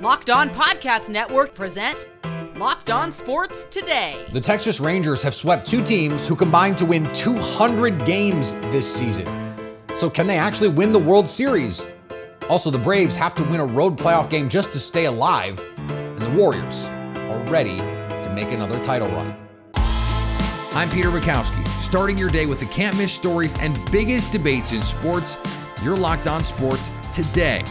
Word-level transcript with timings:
Locked 0.00 0.30
On 0.30 0.48
Podcast 0.48 1.10
Network 1.10 1.52
presents 1.52 2.06
Locked 2.56 2.90
On 2.90 3.12
Sports 3.12 3.66
Today. 3.66 4.24
The 4.32 4.40
Texas 4.40 4.80
Rangers 4.80 5.22
have 5.22 5.34
swept 5.34 5.68
two 5.68 5.82
teams 5.84 6.26
who 6.26 6.34
combined 6.34 6.78
to 6.78 6.86
win 6.86 7.12
200 7.12 8.06
games 8.06 8.54
this 8.70 8.90
season. 8.90 9.26
So, 9.94 10.08
can 10.08 10.26
they 10.26 10.38
actually 10.38 10.70
win 10.70 10.92
the 10.92 10.98
World 10.98 11.28
Series? 11.28 11.84
Also, 12.48 12.70
the 12.70 12.78
Braves 12.78 13.14
have 13.14 13.34
to 13.34 13.44
win 13.44 13.60
a 13.60 13.66
road 13.66 13.98
playoff 13.98 14.30
game 14.30 14.48
just 14.48 14.72
to 14.72 14.78
stay 14.78 15.04
alive, 15.04 15.62
and 15.76 16.22
the 16.22 16.30
Warriors 16.30 16.84
are 16.86 17.42
ready 17.50 17.76
to 17.76 18.32
make 18.34 18.52
another 18.52 18.80
title 18.80 19.08
run. 19.08 19.36
I'm 19.74 20.88
Peter 20.88 21.10
Bukowski, 21.10 21.68
starting 21.82 22.16
your 22.16 22.30
day 22.30 22.46
with 22.46 22.60
the 22.60 22.66
can't 22.66 22.96
miss 22.96 23.12
stories 23.12 23.54
and 23.58 23.78
biggest 23.92 24.32
debates 24.32 24.72
in 24.72 24.80
sports. 24.80 25.36
You're 25.84 25.98
locked 25.98 26.26
on 26.26 26.42
sports 26.42 26.90
today. 27.12 27.64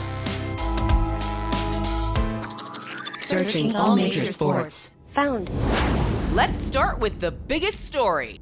Searching 3.29 3.75
all 3.75 3.95
major 3.95 4.25
sports. 4.25 4.89
Found. 5.11 5.51
Let's 6.33 6.65
start 6.65 6.97
with 6.97 7.19
the 7.19 7.29
biggest 7.29 7.85
story. 7.85 8.39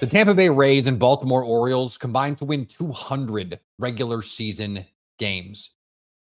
The 0.00 0.06
Tampa 0.08 0.34
Bay 0.34 0.48
Rays 0.48 0.86
and 0.86 0.98
Baltimore 0.98 1.44
Orioles 1.44 1.98
combined 1.98 2.38
to 2.38 2.46
win 2.46 2.64
200 2.64 3.60
regular 3.78 4.22
season 4.22 4.86
games. 5.18 5.72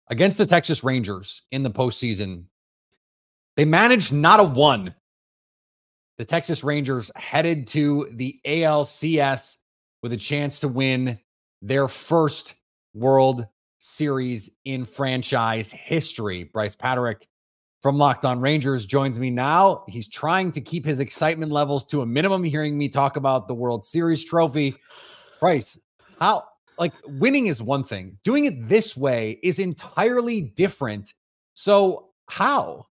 Against 0.10 0.38
the 0.38 0.46
Texas 0.46 0.84
Rangers 0.84 1.44
in 1.54 1.64
the 1.64 1.72
postseason, 1.72 2.48
they 3.56 3.64
managed 3.64 4.12
not 4.12 4.42
a 4.42 4.44
one. 4.44 4.94
The 6.18 6.26
Texas 6.26 6.66
Rangers 6.66 7.14
headed 7.16 7.66
to 7.68 8.10
the 8.12 8.42
ALCS 8.46 9.58
with 10.04 10.12
a 10.12 10.18
chance 10.18 10.60
to 10.60 10.68
win 10.68 11.18
their 11.62 11.88
first 11.88 12.56
World 12.94 13.48
Series 13.84 14.52
in 14.64 14.86
franchise 14.86 15.72
history. 15.72 16.44
Bryce 16.44 16.76
Paterick 16.76 17.24
from 17.82 17.98
Locked 17.98 18.26
On 18.26 18.40
Rangers 18.40 18.86
joins 18.86 19.18
me 19.18 19.32
now. 19.32 19.84
He's 19.90 20.08
trying 20.08 20.52
to 20.52 20.62
keep 20.62 20.86
his 20.86 21.00
excitement 21.00 21.52
levels 21.52 21.84
to 21.86 22.04
a 22.04 22.06
minimum, 22.06 22.44
hearing 22.44 22.78
me 22.78 22.90
talk 22.90 23.16
about 23.16 23.48
the 23.48 23.56
World 23.56 23.84
Series 23.84 24.24
trophy. 24.24 24.76
Bryce, 25.40 25.80
how 26.20 26.44
like 26.78 26.94
winning 27.08 27.48
is 27.48 27.60
one 27.60 27.84
thing, 27.84 28.20
doing 28.24 28.46
it 28.46 28.70
this 28.70 28.96
way 28.96 29.40
is 29.42 29.58
entirely 29.58 30.42
different. 30.42 31.16
So, 31.56 32.10
how? 32.30 32.86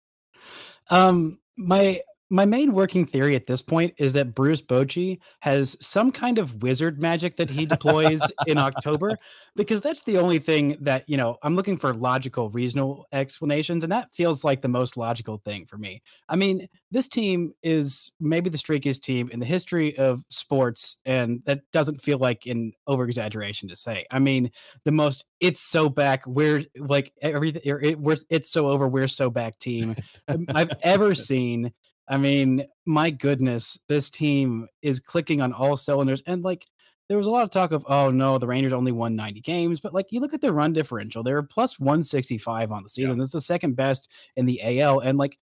Um, 0.89 1.41
my 1.58 2.00
my 2.30 2.44
main 2.44 2.72
working 2.72 3.06
theory 3.06 3.36
at 3.36 3.46
this 3.46 3.62
point 3.62 3.94
is 3.98 4.12
that 4.14 4.34
Bruce 4.34 4.60
Bochy 4.60 5.19
has 5.41 5.77
some 5.84 6.10
kind 6.10 6.38
of 6.38 6.62
wizard 6.62 7.00
magic 7.00 7.36
that 7.36 7.48
he 7.48 7.66
deploys 7.66 8.20
in 8.46 8.58
October 8.58 9.16
because 9.55 9.80
that's 9.80 10.02
the 10.02 10.18
only 10.18 10.41
thing 10.41 10.77
that, 10.80 11.08
you 11.08 11.16
know, 11.16 11.36
I'm 11.42 11.55
looking 11.55 11.77
for 11.77 11.94
logical, 11.94 12.50
reasonable 12.50 13.06
explanations 13.12 13.84
and 13.84 13.92
that 13.92 14.12
feels 14.12 14.42
like 14.42 14.60
the 14.60 14.68
most 14.68 14.96
logical 14.96 15.41
thing 15.44 15.66
for 15.66 15.78
me. 15.78 16.02
I 16.28 16.34
mean, 16.34 16.66
this 16.91 17.08
team 17.08 17.52
is 17.62 18.10
maybe 18.18 18.50
the 18.50 18.58
streakiest 18.58 19.02
team 19.02 19.30
in 19.33 19.38
the 19.38 19.46
history 19.46 19.96
of 19.96 20.24
sports 20.28 20.96
and 21.06 21.42
that 21.46 21.61
doesn't 21.72 22.00
feel 22.00 22.18
like 22.18 22.46
an 22.46 22.72
over 22.88 23.05
exaggeration 23.05 23.68
to 23.68 23.77
say. 23.77 24.05
I 24.11 24.18
mean, 24.18 24.50
the 24.84 24.92
most 24.92 25.24
it's 25.38 25.61
so 25.61 25.88
back, 25.88 26.27
we're 26.27 26.64
like 26.77 27.12
everything 27.22 27.62
it, 27.64 28.00
we're 28.00 28.16
it's 28.30 28.50
so 28.50 28.66
over, 28.66 28.88
we're 28.88 29.06
so 29.06 29.30
back 29.30 29.58
team 29.58 29.94
I've 30.55 30.72
ever 30.83 31.14
seen 31.14 31.72
I 32.08 32.16
mean, 32.18 32.66
my 32.86 33.10
goodness, 33.10 33.78
this 33.88 34.10
team 34.10 34.68
is 34.82 35.00
clicking 35.00 35.40
on 35.40 35.52
all 35.52 35.76
cylinders. 35.76 36.22
And 36.26 36.42
like, 36.42 36.66
there 37.08 37.18
was 37.18 37.26
a 37.26 37.30
lot 37.30 37.44
of 37.44 37.50
talk 37.50 37.72
of, 37.72 37.84
oh 37.88 38.10
no, 38.10 38.38
the 38.38 38.46
Rangers 38.46 38.72
only 38.72 38.92
won 38.92 39.16
90 39.16 39.40
games. 39.40 39.80
But 39.80 39.94
like, 39.94 40.06
you 40.10 40.20
look 40.20 40.34
at 40.34 40.40
their 40.40 40.52
run 40.52 40.72
differential, 40.72 41.22
they're 41.22 41.42
plus 41.42 41.78
165 41.78 42.72
on 42.72 42.82
the 42.82 42.88
season. 42.88 43.16
Yeah. 43.16 43.22
That's 43.22 43.32
the 43.32 43.40
second 43.40 43.77
best 43.77 44.10
in 44.36 44.46
the 44.46 44.80
AL. 44.80 45.00
And 45.00 45.18
like, 45.18 45.38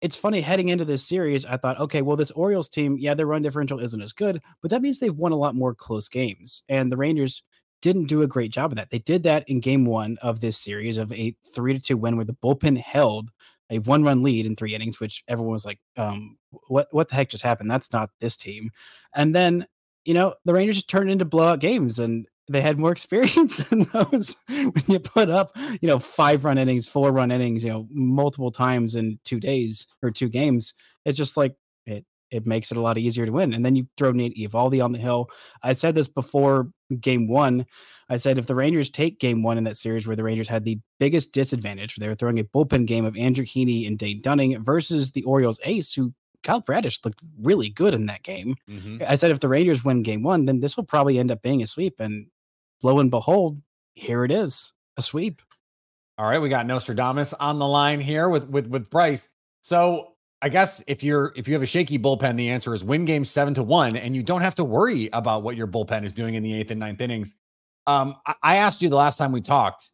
it's 0.00 0.16
funny 0.16 0.40
heading 0.40 0.70
into 0.70 0.84
this 0.84 1.06
series, 1.06 1.44
I 1.44 1.56
thought, 1.56 1.78
okay, 1.78 2.02
well, 2.02 2.16
this 2.16 2.30
Orioles 2.30 2.68
team, 2.68 2.96
yeah, 2.98 3.14
their 3.14 3.26
run 3.26 3.42
differential 3.42 3.78
isn't 3.78 4.00
as 4.00 4.12
good, 4.12 4.40
but 4.62 4.70
that 4.70 4.82
means 4.82 4.98
they've 4.98 5.14
won 5.14 5.32
a 5.32 5.36
lot 5.36 5.54
more 5.54 5.74
close 5.74 6.08
games. 6.08 6.62
And 6.68 6.90
the 6.90 6.96
Rangers 6.96 7.42
didn't 7.82 8.06
do 8.06 8.22
a 8.22 8.26
great 8.26 8.50
job 8.50 8.72
of 8.72 8.76
that. 8.76 8.90
They 8.90 8.98
did 8.98 9.22
that 9.24 9.48
in 9.48 9.60
game 9.60 9.84
one 9.84 10.16
of 10.22 10.40
this 10.40 10.56
series 10.56 10.96
of 10.96 11.12
a 11.12 11.36
three 11.54 11.74
to 11.74 11.78
two 11.78 11.96
win 11.96 12.16
where 12.16 12.24
the 12.24 12.36
bullpen 12.42 12.78
held 12.78 13.30
a 13.70 13.78
one 13.80 14.04
run 14.04 14.22
lead 14.22 14.46
in 14.46 14.54
three 14.54 14.74
innings, 14.74 15.00
which 15.00 15.24
everyone 15.28 15.52
was 15.52 15.64
like, 15.64 15.78
um, 15.96 16.38
what 16.68 16.88
what 16.90 17.08
the 17.08 17.14
heck 17.14 17.28
just 17.28 17.42
happened? 17.42 17.70
That's 17.70 17.92
not 17.92 18.10
this 18.20 18.36
team. 18.36 18.70
And 19.14 19.34
then, 19.34 19.66
you 20.04 20.14
know, 20.14 20.34
the 20.44 20.54
Rangers 20.54 20.76
just 20.76 20.90
turned 20.90 21.10
into 21.10 21.24
blowout 21.24 21.60
games 21.60 21.98
and 21.98 22.26
they 22.48 22.60
had 22.60 22.78
more 22.78 22.92
experience 22.92 23.72
in 23.72 23.84
those 23.92 24.36
when 24.48 24.84
you 24.86 25.00
put 25.00 25.30
up, 25.30 25.50
you 25.80 25.88
know, 25.88 25.98
five 25.98 26.44
run 26.44 26.58
innings, 26.58 26.86
four 26.86 27.12
run 27.12 27.30
innings, 27.30 27.64
you 27.64 27.70
know, 27.70 27.86
multiple 27.90 28.50
times 28.50 28.94
in 28.94 29.18
two 29.24 29.40
days 29.40 29.86
or 30.02 30.10
two 30.10 30.28
games. 30.28 30.74
It's 31.04 31.18
just 31.18 31.36
like 31.36 31.54
it 32.30 32.46
makes 32.46 32.70
it 32.70 32.78
a 32.78 32.80
lot 32.80 32.98
easier 32.98 33.26
to 33.26 33.32
win. 33.32 33.54
And 33.54 33.64
then 33.64 33.76
you 33.76 33.86
throw 33.96 34.12
Nate 34.12 34.36
Eovaldi 34.36 34.84
on 34.84 34.92
the 34.92 34.98
hill. 34.98 35.30
I 35.62 35.72
said 35.72 35.94
this 35.94 36.08
before 36.08 36.70
game 37.00 37.28
one. 37.28 37.66
I 38.08 38.16
said 38.16 38.38
if 38.38 38.46
the 38.46 38.54
Rangers 38.54 38.90
take 38.90 39.18
game 39.18 39.42
one 39.42 39.58
in 39.58 39.64
that 39.64 39.76
series 39.76 40.06
where 40.06 40.16
the 40.16 40.24
Rangers 40.24 40.48
had 40.48 40.64
the 40.64 40.78
biggest 41.00 41.32
disadvantage, 41.32 41.96
they 41.96 42.08
were 42.08 42.14
throwing 42.14 42.38
a 42.38 42.44
bullpen 42.44 42.86
game 42.86 43.04
of 43.04 43.16
Andrew 43.16 43.44
Heaney 43.44 43.86
and 43.86 43.98
Dane 43.98 44.20
Dunning 44.22 44.62
versus 44.62 45.12
the 45.12 45.24
Orioles 45.24 45.60
ace, 45.64 45.92
who 45.92 46.12
Kyle 46.42 46.60
Bradish 46.60 47.04
looked 47.04 47.20
really 47.40 47.68
good 47.68 47.94
in 47.94 48.06
that 48.06 48.22
game. 48.22 48.54
Mm-hmm. 48.70 49.02
I 49.08 49.16
said 49.16 49.32
if 49.32 49.40
the 49.40 49.48
Rangers 49.48 49.84
win 49.84 50.02
game 50.02 50.22
one, 50.22 50.44
then 50.46 50.60
this 50.60 50.76
will 50.76 50.84
probably 50.84 51.18
end 51.18 51.32
up 51.32 51.42
being 51.42 51.62
a 51.62 51.66
sweep. 51.66 51.98
And 51.98 52.26
lo 52.82 53.00
and 53.00 53.10
behold, 53.10 53.58
here 53.94 54.24
it 54.24 54.30
is, 54.30 54.72
a 54.96 55.02
sweep. 55.02 55.42
All 56.18 56.28
right, 56.28 56.40
we 56.40 56.48
got 56.48 56.66
Nostradamus 56.66 57.34
on 57.34 57.58
the 57.58 57.66
line 57.66 58.00
here 58.00 58.28
with 58.28 58.48
with 58.48 58.66
with 58.68 58.88
Bryce. 58.88 59.28
So 59.60 60.15
I 60.42 60.48
guess 60.48 60.84
if 60.86 61.02
you're 61.02 61.32
if 61.34 61.48
you 61.48 61.54
have 61.54 61.62
a 61.62 61.66
shaky 61.66 61.98
bullpen, 61.98 62.36
the 62.36 62.50
answer 62.50 62.74
is 62.74 62.84
win 62.84 63.04
game 63.04 63.24
seven 63.24 63.54
to 63.54 63.62
one, 63.62 63.96
and 63.96 64.14
you 64.14 64.22
don't 64.22 64.42
have 64.42 64.54
to 64.56 64.64
worry 64.64 65.08
about 65.12 65.42
what 65.42 65.56
your 65.56 65.66
bullpen 65.66 66.04
is 66.04 66.12
doing 66.12 66.34
in 66.34 66.42
the 66.42 66.52
eighth 66.58 66.70
and 66.70 66.80
ninth 66.80 67.00
innings. 67.00 67.34
Um, 67.86 68.16
I, 68.26 68.34
I 68.42 68.56
asked 68.56 68.82
you 68.82 68.88
the 68.88 68.96
last 68.96 69.16
time 69.16 69.32
we 69.32 69.40
talked 69.40 69.90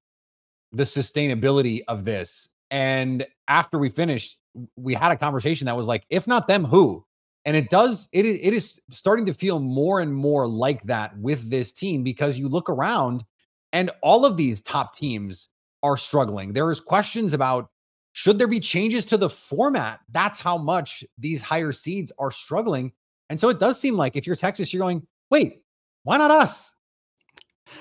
the 0.72 0.84
sustainability 0.84 1.82
of 1.86 2.04
this, 2.04 2.48
and 2.70 3.24
after 3.46 3.78
we 3.78 3.88
finished, 3.88 4.38
we 4.76 4.94
had 4.94 5.12
a 5.12 5.16
conversation 5.16 5.66
that 5.66 5.76
was 5.76 5.86
like, 5.86 6.04
if 6.10 6.26
not 6.26 6.48
them, 6.48 6.64
who? 6.64 7.04
And 7.44 7.56
it 7.56 7.70
does 7.70 8.08
it 8.12 8.26
it 8.26 8.52
is 8.54 8.80
starting 8.90 9.26
to 9.26 9.34
feel 9.34 9.60
more 9.60 10.00
and 10.00 10.14
more 10.14 10.46
like 10.46 10.82
that 10.84 11.16
with 11.18 11.50
this 11.50 11.72
team 11.72 12.02
because 12.02 12.38
you 12.38 12.48
look 12.48 12.68
around 12.68 13.24
and 13.72 13.90
all 14.02 14.24
of 14.24 14.36
these 14.36 14.60
top 14.60 14.94
teams 14.94 15.48
are 15.82 15.96
struggling. 15.96 16.52
There 16.52 16.70
is 16.70 16.80
questions 16.80 17.32
about 17.32 17.68
should 18.12 18.38
there 18.38 18.46
be 18.46 18.60
changes 18.60 19.04
to 19.06 19.16
the 19.16 19.30
format? 19.30 20.00
That's 20.10 20.38
how 20.38 20.58
much 20.58 21.04
these 21.18 21.42
higher 21.42 21.72
seeds 21.72 22.12
are 22.18 22.30
struggling. 22.30 22.92
And 23.30 23.40
so 23.40 23.48
it 23.48 23.58
does 23.58 23.80
seem 23.80 23.96
like 23.96 24.16
if 24.16 24.26
you're 24.26 24.36
Texas, 24.36 24.72
you're 24.72 24.82
going, 24.82 25.06
wait, 25.30 25.62
why 26.04 26.18
not 26.18 26.30
us? 26.30 26.74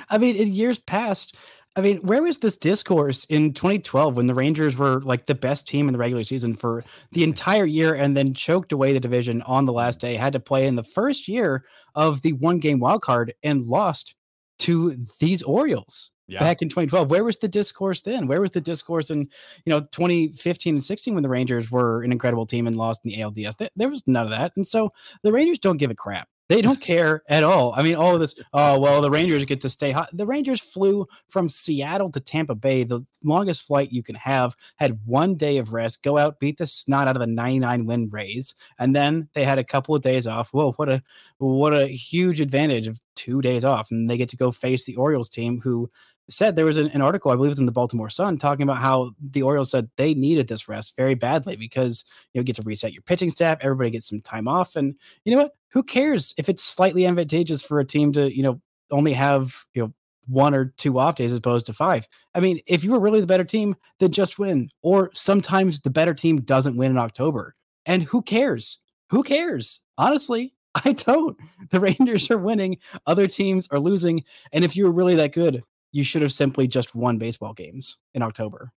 I 0.10 0.18
mean, 0.18 0.36
in 0.38 0.54
years 0.54 0.80
past, 0.80 1.36
I 1.76 1.82
mean, 1.82 1.98
where 2.00 2.22
was 2.22 2.38
this 2.38 2.58
discourse 2.58 3.26
in 3.26 3.54
2012 3.54 4.16
when 4.16 4.28
the 4.28 4.34
Rangers 4.34 4.78
were 4.78 5.02
like 5.02 5.26
the 5.26 5.36
best 5.36 5.68
team 5.68 5.88
in 5.88 5.94
the 5.94 6.00
regular 6.00 6.24
season 6.24 6.54
for 6.54 6.84
the 7.12 7.24
entire 7.24 7.66
year 7.66 7.94
and 7.94 8.16
then 8.16 8.34
choked 8.34 8.72
away 8.72 8.92
the 8.92 9.00
division 9.00 9.42
on 9.44 9.66
the 9.66 9.74
last 9.74 10.00
day, 10.00 10.16
had 10.16 10.34
to 10.34 10.40
play 10.40 10.68
in 10.68 10.76
the 10.76 10.84
first 10.84 11.28
year 11.28 11.66
of 11.96 12.22
the 12.22 12.34
one 12.34 12.60
game 12.60 12.80
wild 12.80 13.02
card 13.02 13.34
and 13.44 13.68
lost 13.68 14.16
to 14.60 14.96
these 15.20 15.42
Orioles? 15.44 16.12
Yeah. 16.32 16.40
back 16.40 16.62
in 16.62 16.70
2012. 16.70 17.10
Where 17.10 17.24
was 17.24 17.38
the 17.38 17.48
discourse 17.48 18.02
then? 18.02 18.28
Where 18.28 18.42
was 18.42 18.52
the 18.52 18.62
discourse 18.62 19.10
in, 19.10 19.20
you 19.66 19.70
know, 19.70 19.82
2015 19.82 20.76
and 20.76 20.84
16 20.84 21.14
when 21.14 21.24
the 21.24 21.30
Rangers 21.30 21.70
were 21.70 22.04
an 22.04 22.12
incredible 22.12 22.46
team 22.46 22.68
and 22.68 22.76
lost 22.76 23.02
in 23.04 23.12
the 23.12 23.18
ALDS? 23.18 23.58
There, 23.58 23.70
there 23.76 23.90
was 23.90 24.04
none 24.08 24.24
of 24.24 24.32
that. 24.32 24.54
And 24.56 24.68
so 24.68 24.90
the 25.24 25.32
Rangers 25.32 25.60
don't 25.60 25.78
give 25.78 25.92
a 25.92 25.96
crap. 25.96 26.30
They 26.48 26.62
don't 26.62 26.82
care 26.82 27.24
at 27.30 27.44
all. 27.44 27.74
I 27.76 27.82
mean, 27.82 27.96
all 27.96 28.14
of 28.14 28.20
this, 28.20 28.40
oh, 28.54 28.80
well, 28.80 29.02
the 29.02 29.12
Rangers 29.12 29.46
get 29.46 29.62
to 29.62 29.70
stay 29.70 29.92
hot. 29.92 30.10
The 30.14 30.26
Rangers 30.26 30.62
flew 30.62 31.08
from 31.28 31.50
Seattle 31.50 32.12
to 32.12 32.20
Tampa 32.20 32.56
Bay, 32.56 32.84
the 32.84 33.06
longest 33.24 33.62
flight 33.64 33.92
you 33.92 34.04
can 34.04 34.16
have, 34.16 34.56
had 34.78 35.00
one 35.06 35.36
day 35.36 35.58
of 35.58 35.74
rest, 35.74 36.04
go 36.04 36.18
out, 36.18 36.40
beat 36.40 36.58
the 36.58 36.68
snot 36.68 37.08
out 37.08 37.16
of 37.16 37.22
the 37.22 37.28
99 37.28 37.86
win 37.86 38.10
Rays, 38.10 38.56
and 38.80 38.96
then 38.96 39.30
they 39.34 39.46
had 39.46 39.60
a 39.60 39.64
couple 39.64 39.96
of 39.96 40.02
days 40.02 40.28
off. 40.28 40.50
Whoa, 40.52 40.74
what 40.74 40.90
a 40.90 41.02
what 41.38 41.74
a 41.74 41.88
huge 41.88 42.42
advantage 42.42 42.88
of 42.88 43.00
two 43.16 43.42
days 43.42 43.64
off. 43.64 43.92
And 43.92 44.10
they 44.10 44.18
get 44.18 44.30
to 44.30 44.38
go 44.38 44.52
face 44.52 44.84
the 44.84 44.96
Orioles 44.96 45.30
team 45.30 45.62
who 45.62 45.90
said 46.34 46.56
there 46.56 46.66
was 46.66 46.78
an, 46.78 46.88
an, 46.90 47.02
article, 47.02 47.32
I 47.32 47.36
believe 47.36 47.50
it 47.50 47.54
was 47.54 47.60
in 47.60 47.66
the 47.66 47.72
Baltimore 47.72 48.10
Sun, 48.10 48.38
talking 48.38 48.64
about 48.64 48.78
how 48.78 49.12
the 49.22 49.44
Orioles 49.44 49.72
said 49.72 49.90
they 49.98 50.14
needed 50.14 50.48
this 50.48 50.68
rest 50.68 50.96
very 50.96 51.16
badly 51.16 51.56
because 51.56 52.04
you 52.34 52.40
know 52.40 52.44
get 52.44 52.56
to 52.58 52.62
reset 52.64 52.94
your 52.94 53.02
pitching 53.04 53.30
staff, 53.30 53.58
everybody 53.62 53.92
gets 53.92 54.10
some 54.10 54.22
time 54.22 54.48
off, 54.48 54.76
and 54.76 54.96
you 55.26 55.36
know 55.36 55.44
what? 55.44 55.54
Who 55.70 55.84
cares 55.84 56.34
if 56.38 56.50
it's 56.50 56.64
slightly 56.64 57.06
advantageous 57.06 57.64
for 57.64 57.80
a 57.80 57.86
team 57.86 58.12
to 58.14 58.36
you 58.36 58.44
know 58.44 58.62
only 58.92 59.14
have 59.14 59.66
you 59.74 59.84
know 59.84 59.94
one 60.28 60.54
or 60.54 60.66
two 60.78 61.00
off 61.00 61.16
days 61.16 61.32
as 61.32 61.38
opposed 61.38 61.66
to 61.66 61.74
five. 61.74 62.08
I 62.36 62.40
mean, 62.40 62.60
if 62.68 62.84
you 62.84 62.92
were 62.92 63.00
really 63.00 63.22
the 63.22 63.28
better 63.28 63.44
team, 63.44 63.76
then 64.00 64.12
just 64.12 64.40
win. 64.40 64.70
Or 64.82 65.10
sometimes 65.14 65.82
the 65.82 65.90
better 65.90 66.14
team 66.14 66.42
doesn't 66.42 66.78
win 66.78 66.92
in 66.92 66.98
October, 66.98 67.56
and 67.86 68.04
who 68.04 68.22
cares? 68.22 68.80
Who 69.10 69.24
cares? 69.24 69.82
Honestly, 69.98 70.54
I 70.86 70.94
don't. 70.94 71.38
The 71.70 71.80
Rangers 71.80 72.30
are 72.32 72.38
winning, 72.38 72.78
other 73.06 73.28
teams 73.28 73.68
are 73.72 73.80
losing. 73.80 74.24
And 74.52 74.64
if 74.64 74.76
you 74.76 74.86
were 74.86 74.92
really 74.92 75.16
that 75.16 75.34
good, 75.34 75.64
you 75.92 76.04
should 76.04 76.22
have 76.22 76.32
simply 76.32 76.68
just 76.68 76.96
won 76.96 77.18
baseball 77.18 77.54
games 77.54 77.98
in 78.14 78.22
October. 78.22 78.72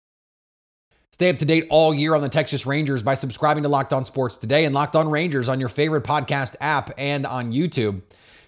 Stay 1.12 1.31
up 1.31 1.38
to 1.38 1.44
date 1.44 1.66
all 1.70 1.94
year 1.94 2.14
on 2.14 2.22
the 2.22 2.28
Texas 2.28 2.66
Rangers 2.66 3.02
by 3.02 3.14
subscribing 3.14 3.62
to 3.62 3.69
Locked 3.69 3.93
On 3.93 4.05
Sports 4.05 4.37
today 4.37 4.64
and 4.64 4.75
Locked 4.75 4.96
On 4.96 5.08
Rangers 5.08 5.49
on 5.49 5.61
your 5.61 5.69
favorite 5.69 6.02
podcast 6.02 6.56
app 6.61 6.90
and 6.99 7.25
on 7.25 7.52
YouTube. 7.52 8.02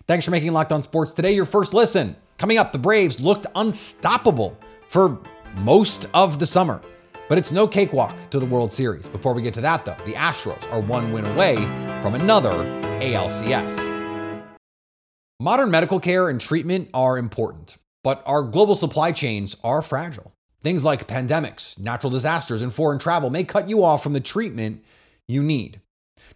Thanks 0.09 0.25
for 0.25 0.33
making 0.33 0.53
Locked 0.53 0.73
On 0.73 0.83
Sports 0.83 1.13
today 1.13 1.33
your 1.33 1.45
first 1.45 1.75
listen. 1.75 2.17
Coming 2.39 2.59
up, 2.59 2.73
the 2.73 2.79
Braves 2.79 3.21
looked 3.21 3.47
unstoppable 3.55 4.59
for 4.89 5.21
most 5.59 6.09
of 6.13 6.41
the 6.41 6.47
summer, 6.47 6.83
but 7.29 7.39
it's 7.39 7.53
no 7.53 7.69
cakewalk 7.69 8.15
to 8.31 8.41
the 8.41 8.47
World 8.47 8.73
Series. 8.73 9.09
Before 9.09 9.33
we 9.33 9.43
get 9.43 9.55
to 9.55 9.61
that, 9.61 9.85
though, 9.85 9.97
the 10.05 10.15
Astros 10.15 10.71
are 10.73 10.81
one 10.81 11.13
win 11.13 11.25
away 11.25 11.55
from 12.03 12.15
another 12.15 12.53
ALCS. 13.01 13.93
Modern 15.39 15.71
medical 15.71 16.01
care 16.01 16.29
and 16.31 16.41
treatment 16.41 16.91
are 16.95 17.17
important, 17.17 17.77
but 18.07 18.23
our 18.25 18.45
global 18.45 18.77
supply 18.77 19.11
chains 19.11 19.57
are 19.65 19.83
fragile. 19.83 20.33
Things 20.61 20.85
like 20.85 21.09
pandemics, 21.09 21.77
natural 21.77 22.09
disasters, 22.09 22.63
and 22.63 22.73
foreign 22.73 23.01
travel 23.01 23.31
may 23.31 23.43
cut 23.43 23.69
you 23.69 23.83
off 23.83 24.01
from 24.01 24.13
the 24.13 24.21
treatment 24.21 24.85
you 25.27 25.43
need. 25.43 25.81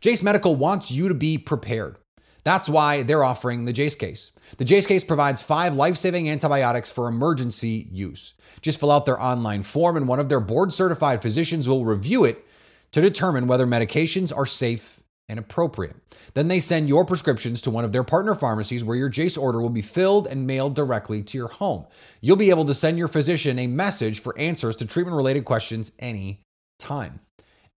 Jase 0.00 0.20
Medical 0.20 0.56
wants 0.56 0.90
you 0.90 1.06
to 1.06 1.14
be 1.14 1.38
prepared. 1.38 2.00
That's 2.42 2.68
why 2.68 3.04
they're 3.04 3.22
offering 3.22 3.66
the 3.66 3.72
Jase 3.72 3.94
case. 3.94 4.32
The 4.56 4.64
Jase 4.64 4.84
case 4.84 5.04
provides 5.04 5.42
five 5.42 5.76
life 5.76 5.96
saving 5.96 6.28
antibiotics 6.28 6.90
for 6.90 7.06
emergency 7.06 7.86
use. 7.92 8.34
Just 8.62 8.80
fill 8.80 8.90
out 8.90 9.06
their 9.06 9.22
online 9.22 9.62
form, 9.62 9.96
and 9.96 10.08
one 10.08 10.18
of 10.18 10.28
their 10.28 10.40
board 10.40 10.72
certified 10.72 11.22
physicians 11.22 11.68
will 11.68 11.84
review 11.84 12.24
it 12.24 12.44
to 12.90 13.00
determine 13.00 13.46
whether 13.46 13.64
medications 13.64 14.36
are 14.36 14.44
safe 14.44 15.04
and 15.30 15.38
appropriate. 15.38 15.96
Then 16.34 16.48
they 16.48 16.60
send 16.60 16.88
your 16.88 17.04
prescriptions 17.04 17.62
to 17.62 17.70
one 17.70 17.84
of 17.84 17.92
their 17.92 18.04
partner 18.04 18.34
pharmacies 18.34 18.84
where 18.84 18.96
your 18.96 19.08
Jase 19.08 19.36
order 19.36 19.62
will 19.62 19.70
be 19.70 19.80
filled 19.80 20.26
and 20.26 20.46
mailed 20.46 20.74
directly 20.74 21.22
to 21.22 21.38
your 21.38 21.48
home. 21.48 21.86
You'll 22.20 22.36
be 22.36 22.50
able 22.50 22.64
to 22.66 22.74
send 22.74 22.98
your 22.98 23.08
physician 23.08 23.58
a 23.58 23.66
message 23.66 24.20
for 24.20 24.38
answers 24.38 24.76
to 24.76 24.86
treatment 24.86 25.16
related 25.16 25.44
questions 25.44 25.92
any 25.98 26.40
time. 26.78 27.20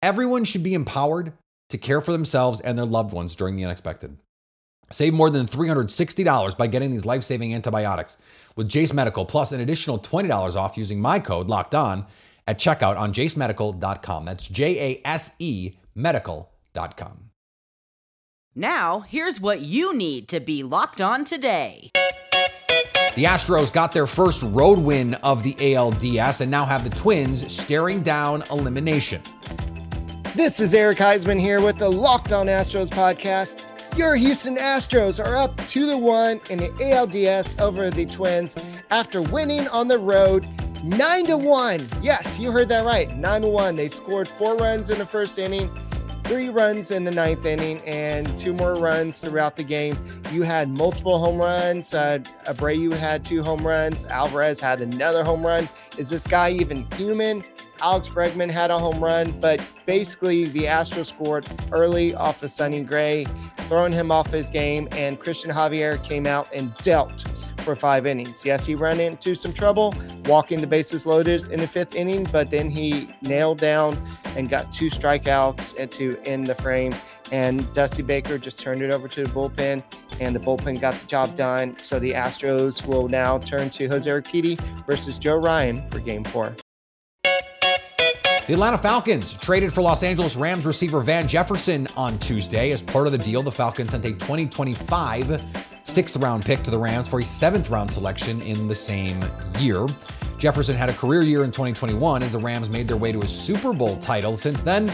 Everyone 0.02 0.44
should 0.44 0.64
be 0.64 0.74
empowered 0.74 1.34
to 1.70 1.78
care 1.78 2.02
for 2.02 2.12
themselves 2.12 2.60
and 2.60 2.78
their 2.78 2.86
loved 2.86 3.14
ones 3.14 3.36
during 3.36 3.56
the 3.56 3.66
unexpected. 3.66 4.18
Save 4.92 5.14
more 5.14 5.30
than 5.30 5.46
$360 5.46 6.58
by 6.58 6.68
getting 6.68 6.92
these 6.92 7.06
life 7.06 7.24
saving 7.24 7.54
antibiotics 7.54 8.18
with 8.56 8.70
Jase 8.70 8.94
Medical, 8.94 9.26
plus 9.26 9.52
an 9.52 9.62
additional 9.62 10.00
$20 10.00 10.56
off 10.56 10.78
using 10.78 11.00
my 11.00 11.20
code 11.20 11.48
locked 11.48 11.74
on 11.74 12.06
at 12.48 12.60
checkout 12.60 12.98
on 12.98 13.14
jasemedical.com. 13.14 14.26
That's 14.26 14.48
J 14.48 15.02
A 15.04 15.08
S 15.08 15.34
E 15.40 15.74
medical.com. 15.96 17.33
Now, 18.56 19.00
here's 19.00 19.42
what 19.42 19.62
you 19.62 19.96
need 19.96 20.28
to 20.28 20.40
be 20.40 20.62
locked 20.62 21.02
on 21.02 21.26
today. 21.26 21.90
The 23.16 23.24
Astros 23.24 23.74
got 23.74 23.94
their 23.94 24.06
first 24.06 24.44
road 24.44 24.78
win 24.78 25.16
of 25.16 25.42
the 25.42 25.56
ALDS 25.56 26.42
and 26.42 26.52
now 26.52 26.64
have 26.64 26.84
the 26.84 26.96
Twins 26.96 27.52
staring 27.52 28.04
down 28.04 28.44
elimination. 28.52 29.24
This 30.36 30.60
is 30.60 30.76
Eric 30.76 31.00
Heisman 31.00 31.40
here 31.40 31.62
with 31.62 31.80
the 31.80 31.90
Locked 31.90 32.32
On 32.32 32.46
Astros 32.46 32.90
podcast. 32.90 33.66
Your 33.98 34.16
Houston 34.16 34.58
Astros 34.58 35.24
are 35.24 35.36
up 35.36 35.58
2 35.66 35.88
to 35.88 35.98
1 35.98 36.42
in 36.52 36.60
the 36.60 36.70
ALDS 36.80 37.60
over 37.60 37.90
the 37.90 38.06
Twins 38.06 38.56
after 38.92 39.24
winning 39.24 39.68
on 39.70 39.88
the 39.88 39.98
road 39.98 40.48
9 40.84 41.26
to 41.26 41.38
1. 41.38 41.88
Yes, 42.04 42.38
you 42.38 42.52
heard 42.52 42.70
that 42.70 42.86
right. 42.86 43.18
9 43.18 43.42
to 43.42 43.48
1. 43.48 43.76
They 43.76 43.88
scored 43.88 44.28
4 44.28 44.58
runs 44.58 44.92
in 44.92 45.00
the 45.00 45.08
first 45.08 45.40
inning 45.40 45.72
three 46.24 46.50
runs 46.50 46.92
in 46.92 47.04
the 47.04 47.12
ninth 47.12 47.46
inning 47.46 47.82
and 47.86 48.38
two 48.38 48.54
more 48.54 48.76
runs 48.76 49.20
throughout 49.20 49.56
the 49.56 49.64
game. 49.64 49.98
You 50.32 50.44
had 50.44 50.70
multiple 50.70 51.20
home 51.20 51.38
runs. 51.38 51.94
Uh, 51.94 52.20
Abreu 52.46 52.94
had 52.94 53.24
two 53.24 53.44
home 53.44 53.66
runs. 53.66 54.06
Alvarez 54.06 54.60
had 54.60 54.82
another 54.82 55.24
home 55.24 55.46
run. 55.46 55.68
Is 55.98 56.10
this 56.10 56.26
guy 56.26 56.52
even 56.52 56.88
human? 56.96 57.44
Alex 57.82 58.08
Bregman 58.08 58.50
had 58.50 58.72
a 58.72 58.80
home 58.80 59.04
run, 59.04 59.38
but 59.40 59.62
basically 59.86 60.46
the 60.46 60.64
Astros 60.64 61.08
scored 61.08 61.46
early 61.72 62.16
off 62.16 62.42
of 62.42 62.50
Sonny 62.50 62.82
Gray, 62.82 63.26
throwing 63.68 63.92
him 63.92 64.12
off 64.12 64.28
his 64.28 64.50
game, 64.50 64.88
and 64.92 65.20
Cristian 65.20 65.52
Javier 65.52 66.02
came 66.04 66.26
out 66.26 66.48
and 66.54 66.74
dealt 66.76 67.26
for 67.64 67.76
five 67.76 68.06
innings. 68.06 68.46
Yes, 68.46 68.66
he 68.66 68.76
ran 68.76 69.00
into 69.00 69.36
some 69.36 69.54
trouble 69.54 69.94
walking 70.26 70.62
the 70.62 70.68
bases 70.68 71.06
loaded 71.06 71.48
in 71.50 71.60
the 71.60 71.68
fifth 71.68 71.96
inning, 71.96 72.28
but 72.32 72.50
then 72.50 72.70
he 72.70 73.10
nailed 73.22 73.58
down 73.58 73.98
and 74.36 74.50
got 74.50 74.72
two 74.72 74.90
strikeouts 74.90 75.90
to 75.92 76.18
end 76.26 76.48
the 76.48 76.56
frame. 76.56 76.94
And 77.32 77.72
Dusty 77.74 78.04
Baker 78.04 78.38
just 78.38 78.60
turned 78.60 78.82
it 78.82 78.94
over 78.94 79.08
to 79.08 79.24
the 79.24 79.30
bullpen, 79.30 79.82
and 80.20 80.36
the 80.36 80.40
bullpen 80.40 80.80
got 80.80 80.94
the 80.94 81.08
job 81.08 81.36
done. 81.36 81.76
So 81.80 82.00
the 82.00 82.12
Astros 82.12 82.86
will 82.86 83.08
now 83.08 83.40
turn 83.40 83.70
to 83.72 83.88
Jose 83.88 84.10
Urquidy 84.10 84.60
versus 84.86 85.18
Joe 85.18 85.38
Ryan 85.38 85.88
for 85.90 86.00
game 86.00 86.24
four. 86.24 86.56
The 88.46 88.56
Atlanta 88.56 88.78
Falcons 88.78 89.36
traded 89.36 89.72
for 89.72 89.82
Los 89.82 90.04
Angeles 90.04 90.36
Rams 90.36 90.66
receiver 90.66 91.00
Van 91.00 91.30
Jefferson 91.30 91.88
on 91.96 92.20
Tuesday. 92.20 92.72
As 92.72 92.82
part 92.82 93.06
of 93.06 93.14
the 93.14 93.18
deal, 93.18 93.42
the 93.42 93.52
Falcons 93.52 93.92
sent 93.92 94.04
a 94.04 94.12
2025 94.12 95.73
sixth 95.84 96.16
round 96.18 96.44
pick 96.44 96.64
to 96.64 96.72
the 96.72 96.80
Rams 96.80 97.08
for 97.08 97.20
a 97.20 97.24
seventh 97.24 97.70
round 97.70 97.92
selection 97.92 98.42
in 98.42 98.68
the 98.68 98.76
same 98.76 99.24
year. 99.60 99.86
Jefferson 100.38 100.76
had 100.76 100.90
a 100.90 100.94
career 100.94 101.22
year 101.22 101.44
in 101.44 101.52
2021 101.52 102.24
as 102.24 102.32
the 102.32 102.40
Rams 102.40 102.70
made 102.70 102.88
their 102.88 102.98
way 102.98 103.12
to 103.12 103.20
a 103.20 103.28
Super 103.28 103.74
Bowl 103.74 103.96
title. 103.98 104.36
Since 104.36 104.62
then, 104.62 104.92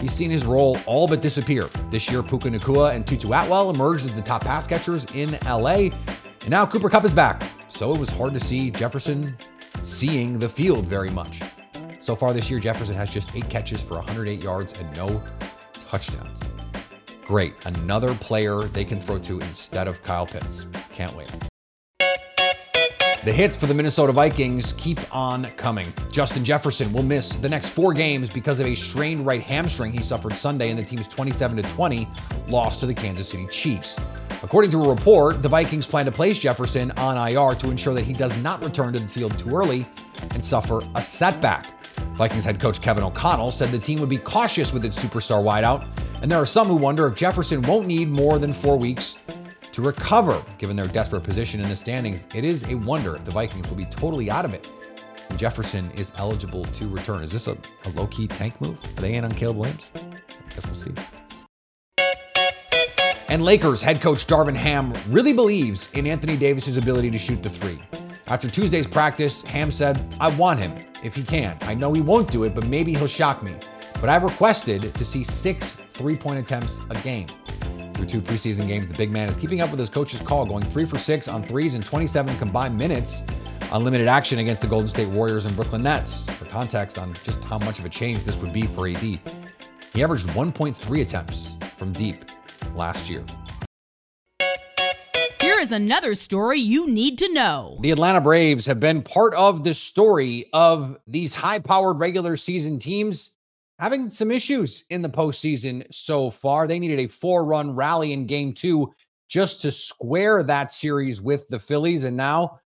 he's 0.00 0.12
seen 0.12 0.30
his 0.30 0.46
role 0.46 0.78
all 0.86 1.06
but 1.06 1.20
disappear. 1.20 1.68
This 1.90 2.10
year, 2.10 2.22
Puka 2.22 2.48
Nacua 2.48 2.94
and 2.94 3.06
Tutu 3.06 3.28
Atwell 3.28 3.70
emerged 3.70 4.04
as 4.04 4.14
the 4.14 4.22
top 4.22 4.42
pass 4.42 4.66
catchers 4.66 5.04
in 5.14 5.38
LA. 5.44 5.90
And 6.42 6.50
now 6.50 6.64
Cooper 6.64 6.88
Kupp 6.88 7.04
is 7.04 7.12
back. 7.12 7.42
So 7.68 7.92
it 7.92 7.98
was 7.98 8.10
hard 8.10 8.32
to 8.34 8.40
see 8.40 8.70
Jefferson 8.70 9.36
seeing 9.82 10.38
the 10.38 10.48
field 10.48 10.88
very 10.88 11.10
much. 11.10 11.40
So 11.98 12.14
far 12.14 12.32
this 12.32 12.50
year, 12.50 12.60
Jefferson 12.60 12.94
has 12.94 13.12
just 13.12 13.34
eight 13.34 13.48
catches 13.50 13.82
for 13.82 13.94
108 13.94 14.42
yards 14.42 14.80
and 14.80 14.96
no 14.96 15.22
touchdowns. 15.88 16.40
Great. 17.26 17.54
Another 17.66 18.14
player 18.14 18.62
they 18.62 18.84
can 18.84 19.00
throw 19.00 19.18
to 19.18 19.40
instead 19.40 19.88
of 19.88 20.00
Kyle 20.02 20.26
Pitts. 20.26 20.66
Can't 20.92 21.12
wait. 21.16 21.28
The 23.24 23.32
hits 23.32 23.56
for 23.56 23.66
the 23.66 23.74
Minnesota 23.74 24.12
Vikings 24.12 24.72
keep 24.74 25.00
on 25.12 25.46
coming. 25.56 25.92
Justin 26.12 26.44
Jefferson 26.44 26.92
will 26.92 27.02
miss 27.02 27.34
the 27.34 27.48
next 27.48 27.70
four 27.70 27.92
games 27.92 28.32
because 28.32 28.60
of 28.60 28.66
a 28.66 28.76
strained 28.76 29.26
right 29.26 29.42
hamstring 29.42 29.90
he 29.90 30.00
suffered 30.00 30.34
Sunday 30.34 30.70
in 30.70 30.76
the 30.76 30.84
team's 30.84 31.08
27 31.08 31.60
20 31.64 32.08
loss 32.46 32.78
to 32.78 32.86
the 32.86 32.94
Kansas 32.94 33.28
City 33.28 33.48
Chiefs. 33.48 33.98
According 34.44 34.70
to 34.70 34.84
a 34.84 34.88
report, 34.88 35.42
the 35.42 35.48
Vikings 35.48 35.88
plan 35.88 36.04
to 36.04 36.12
place 36.12 36.38
Jefferson 36.38 36.92
on 36.92 37.16
IR 37.16 37.56
to 37.56 37.70
ensure 37.70 37.94
that 37.94 38.04
he 38.04 38.12
does 38.12 38.40
not 38.44 38.64
return 38.64 38.92
to 38.92 39.00
the 39.00 39.08
field 39.08 39.36
too 39.36 39.50
early 39.50 39.84
and 40.30 40.44
suffer 40.44 40.80
a 40.94 41.02
setback. 41.02 41.66
Vikings 42.12 42.44
head 42.44 42.60
coach 42.60 42.80
Kevin 42.80 43.02
O'Connell 43.02 43.50
said 43.50 43.70
the 43.70 43.78
team 43.80 43.98
would 43.98 44.08
be 44.08 44.18
cautious 44.18 44.72
with 44.72 44.84
its 44.84 44.96
superstar 44.96 45.42
wideout, 45.42 45.88
and 46.22 46.30
there 46.30 46.38
are 46.38 46.46
some 46.46 46.66
who 46.66 46.76
wonder 46.76 47.06
if 47.06 47.14
Jefferson 47.14 47.62
won't 47.62 47.86
need 47.86 48.08
more 48.08 48.38
than 48.38 48.52
four 48.52 48.76
weeks 48.78 49.18
to 49.72 49.82
recover. 49.82 50.42
Given 50.58 50.76
their 50.76 50.88
desperate 50.88 51.22
position 51.22 51.60
in 51.60 51.68
the 51.68 51.76
standings, 51.76 52.26
it 52.34 52.44
is 52.44 52.68
a 52.70 52.74
wonder 52.74 53.14
if 53.14 53.24
the 53.24 53.30
Vikings 53.30 53.68
will 53.68 53.76
be 53.76 53.84
totally 53.86 54.30
out 54.30 54.44
of 54.44 54.54
it. 54.54 54.72
Jefferson 55.36 55.90
is 55.92 56.12
eligible 56.16 56.64
to 56.64 56.88
return. 56.88 57.22
Is 57.22 57.32
this 57.32 57.48
a, 57.48 57.58
a 57.84 57.88
low 57.90 58.06
key 58.06 58.26
tank 58.26 58.60
move? 58.60 58.78
Are 58.96 59.02
they 59.02 59.14
in 59.14 59.24
on 59.24 59.32
Caleb 59.32 59.58
Williams? 59.58 59.90
I 59.94 60.54
guess 60.54 60.66
we'll 60.66 60.74
see. 60.74 60.92
And 63.28 63.44
Lakers 63.44 63.82
head 63.82 64.00
coach 64.00 64.26
Darvin 64.26 64.54
Ham 64.54 64.94
really 65.10 65.32
believes 65.32 65.90
in 65.92 66.06
Anthony 66.06 66.36
Davis's 66.36 66.78
ability 66.78 67.10
to 67.10 67.18
shoot 67.18 67.42
the 67.42 67.50
three. 67.50 67.78
After 68.28 68.48
Tuesday's 68.48 68.86
practice, 68.86 69.42
Ham 69.42 69.70
said, 69.70 70.02
I 70.18 70.28
want 70.36 70.58
him 70.58 70.72
if 71.04 71.14
he 71.14 71.22
can. 71.22 71.58
I 71.62 71.74
know 71.74 71.92
he 71.92 72.00
won't 72.00 72.30
do 72.30 72.44
it, 72.44 72.54
but 72.54 72.66
maybe 72.66 72.94
he'll 72.94 73.06
shock 73.06 73.42
me. 73.42 73.52
But 74.00 74.10
I've 74.10 74.22
requested 74.22 74.94
to 74.94 75.04
see 75.04 75.22
six 75.22 75.74
three 75.90 76.16
point 76.16 76.38
attempts 76.38 76.80
a 76.90 76.94
game. 76.96 77.26
Through 77.94 78.06
two 78.06 78.20
preseason 78.20 78.66
games, 78.66 78.86
the 78.86 78.94
big 78.94 79.10
man 79.10 79.28
is 79.28 79.36
keeping 79.36 79.62
up 79.62 79.70
with 79.70 79.80
his 79.80 79.88
coach's 79.88 80.20
call, 80.20 80.44
going 80.44 80.62
three 80.62 80.84
for 80.84 80.98
six 80.98 81.28
on 81.28 81.42
threes 81.42 81.74
and 81.74 81.84
27 81.84 82.36
combined 82.36 82.76
minutes 82.76 83.22
on 83.72 83.84
limited 83.84 84.06
action 84.06 84.38
against 84.38 84.62
the 84.62 84.68
Golden 84.68 84.88
State 84.88 85.08
Warriors 85.08 85.46
and 85.46 85.56
Brooklyn 85.56 85.82
Nets. 85.82 86.28
For 86.30 86.44
context 86.44 86.98
on 86.98 87.14
just 87.24 87.42
how 87.44 87.58
much 87.58 87.78
of 87.78 87.86
a 87.86 87.88
change 87.88 88.22
this 88.24 88.36
would 88.36 88.52
be 88.52 88.62
for 88.62 88.86
AD, 88.86 89.00
he 89.00 89.20
averaged 89.96 90.28
1.3 90.28 91.00
attempts 91.00 91.56
from 91.78 91.92
deep 91.92 92.24
last 92.74 93.08
year. 93.08 93.24
Here 95.40 95.58
is 95.58 95.72
another 95.72 96.14
story 96.14 96.58
you 96.58 96.86
need 96.86 97.18
to 97.18 97.32
know. 97.32 97.78
The 97.80 97.92
Atlanta 97.92 98.20
Braves 98.20 98.66
have 98.66 98.80
been 98.80 99.00
part 99.00 99.32
of 99.34 99.64
the 99.64 99.74
story 99.74 100.46
of 100.52 100.98
these 101.06 101.34
high 101.34 101.60
powered 101.60 101.98
regular 101.98 102.36
season 102.36 102.78
teams 102.78 103.30
having 103.78 104.08
some 104.08 104.30
issues 104.30 104.84
in 104.90 105.02
the 105.02 105.08
postseason 105.08 105.84
so 105.92 106.30
far. 106.30 106.66
They 106.66 106.78
needed 106.78 107.00
a 107.00 107.08
four 107.08 107.44
run 107.44 107.74
rally 107.74 108.12
in 108.12 108.26
game 108.26 108.52
two 108.52 108.92
just 109.28 109.60
to 109.62 109.72
square 109.72 110.42
that 110.42 110.72
series 110.72 111.20
with 111.20 111.46
the 111.48 111.58
Phillies. 111.58 112.04
And 112.04 112.16
now 112.16 112.60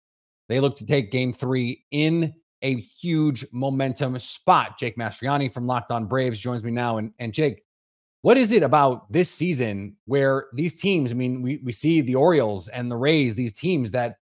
they 0.47 0.59
look 0.59 0.75
to 0.77 0.85
take 0.85 1.11
game 1.11 1.33
three 1.33 1.83
in 1.91 2.33
a 2.61 2.75
huge 2.81 3.45
momentum 3.51 4.17
spot. 4.19 4.77
Jake 4.77 4.97
Mastroianni 4.97 5.51
from 5.51 5.65
Locked 5.65 5.91
On 5.91 6.05
Braves 6.05 6.39
joins 6.39 6.63
me 6.63 6.71
now. 6.71 6.97
And, 6.97 7.11
and 7.19 7.33
Jake, 7.33 7.63
what 8.21 8.37
is 8.37 8.51
it 8.51 8.61
about 8.61 9.11
this 9.11 9.31
season 9.31 9.95
where 10.05 10.47
these 10.53 10.79
teams, 10.79 11.11
I 11.11 11.15
mean, 11.15 11.41
we, 11.41 11.59
we 11.63 11.71
see 11.71 12.01
the 12.01 12.15
Orioles 12.15 12.67
and 12.67 12.91
the 12.91 12.97
Rays, 12.97 13.33
these 13.33 13.53
teams 13.53 13.91
that 13.91 14.17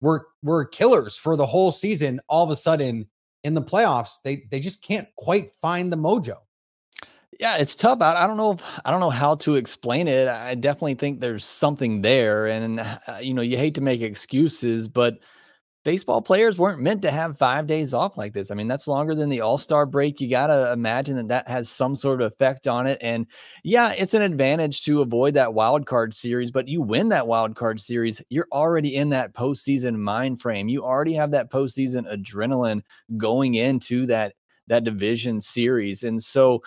were 0.00 0.26
were 0.42 0.64
killers 0.64 1.16
for 1.16 1.36
the 1.36 1.46
whole 1.46 1.70
season, 1.70 2.20
all 2.28 2.42
of 2.42 2.50
a 2.50 2.56
sudden 2.56 3.08
in 3.44 3.54
the 3.54 3.62
playoffs, 3.62 4.20
they 4.22 4.46
they 4.50 4.58
just 4.58 4.82
can't 4.82 5.06
quite 5.16 5.50
find 5.50 5.92
the 5.92 5.96
mojo. 5.96 6.38
Yeah, 7.38 7.56
it's 7.56 7.74
tough. 7.74 8.00
I, 8.00 8.24
I 8.24 8.26
don't 8.26 8.36
know. 8.36 8.52
If, 8.52 8.62
I 8.84 8.90
don't 8.90 9.00
know 9.00 9.10
how 9.10 9.34
to 9.36 9.56
explain 9.56 10.08
it. 10.08 10.28
I 10.28 10.54
definitely 10.54 10.94
think 10.94 11.20
there's 11.20 11.44
something 11.44 12.02
there, 12.02 12.46
and 12.46 12.80
uh, 12.80 13.18
you 13.20 13.34
know, 13.34 13.42
you 13.42 13.56
hate 13.56 13.74
to 13.74 13.80
make 13.80 14.00
excuses, 14.00 14.88
but 14.88 15.18
baseball 15.84 16.22
players 16.22 16.58
weren't 16.58 16.80
meant 16.80 17.02
to 17.02 17.10
have 17.10 17.38
five 17.38 17.66
days 17.66 17.94
off 17.94 18.16
like 18.16 18.32
this. 18.32 18.50
I 18.50 18.54
mean, 18.54 18.68
that's 18.68 18.88
longer 18.88 19.14
than 19.14 19.28
the 19.28 19.42
All 19.42 19.58
Star 19.58 19.86
break. 19.86 20.20
You 20.20 20.28
got 20.28 20.48
to 20.48 20.72
imagine 20.72 21.16
that 21.16 21.28
that 21.28 21.48
has 21.48 21.68
some 21.68 21.94
sort 21.94 22.20
of 22.20 22.32
effect 22.32 22.66
on 22.66 22.86
it. 22.86 22.98
And 23.00 23.26
yeah, 23.62 23.92
it's 23.96 24.14
an 24.14 24.22
advantage 24.22 24.84
to 24.84 25.02
avoid 25.02 25.34
that 25.34 25.54
wild 25.54 25.86
card 25.86 26.14
series, 26.14 26.50
but 26.50 26.68
you 26.68 26.80
win 26.82 27.10
that 27.10 27.26
wild 27.26 27.54
card 27.54 27.80
series, 27.80 28.22
you're 28.30 28.48
already 28.50 28.96
in 28.96 29.10
that 29.10 29.34
postseason 29.34 29.96
mind 29.96 30.40
frame. 30.40 30.68
You 30.68 30.82
already 30.82 31.14
have 31.14 31.30
that 31.32 31.50
postseason 31.50 32.10
adrenaline 32.12 32.82
going 33.16 33.54
into 33.54 34.06
that 34.06 34.34
that 34.66 34.84
division 34.84 35.40
series. 35.42 36.04
And 36.04 36.22
so 36.22 36.62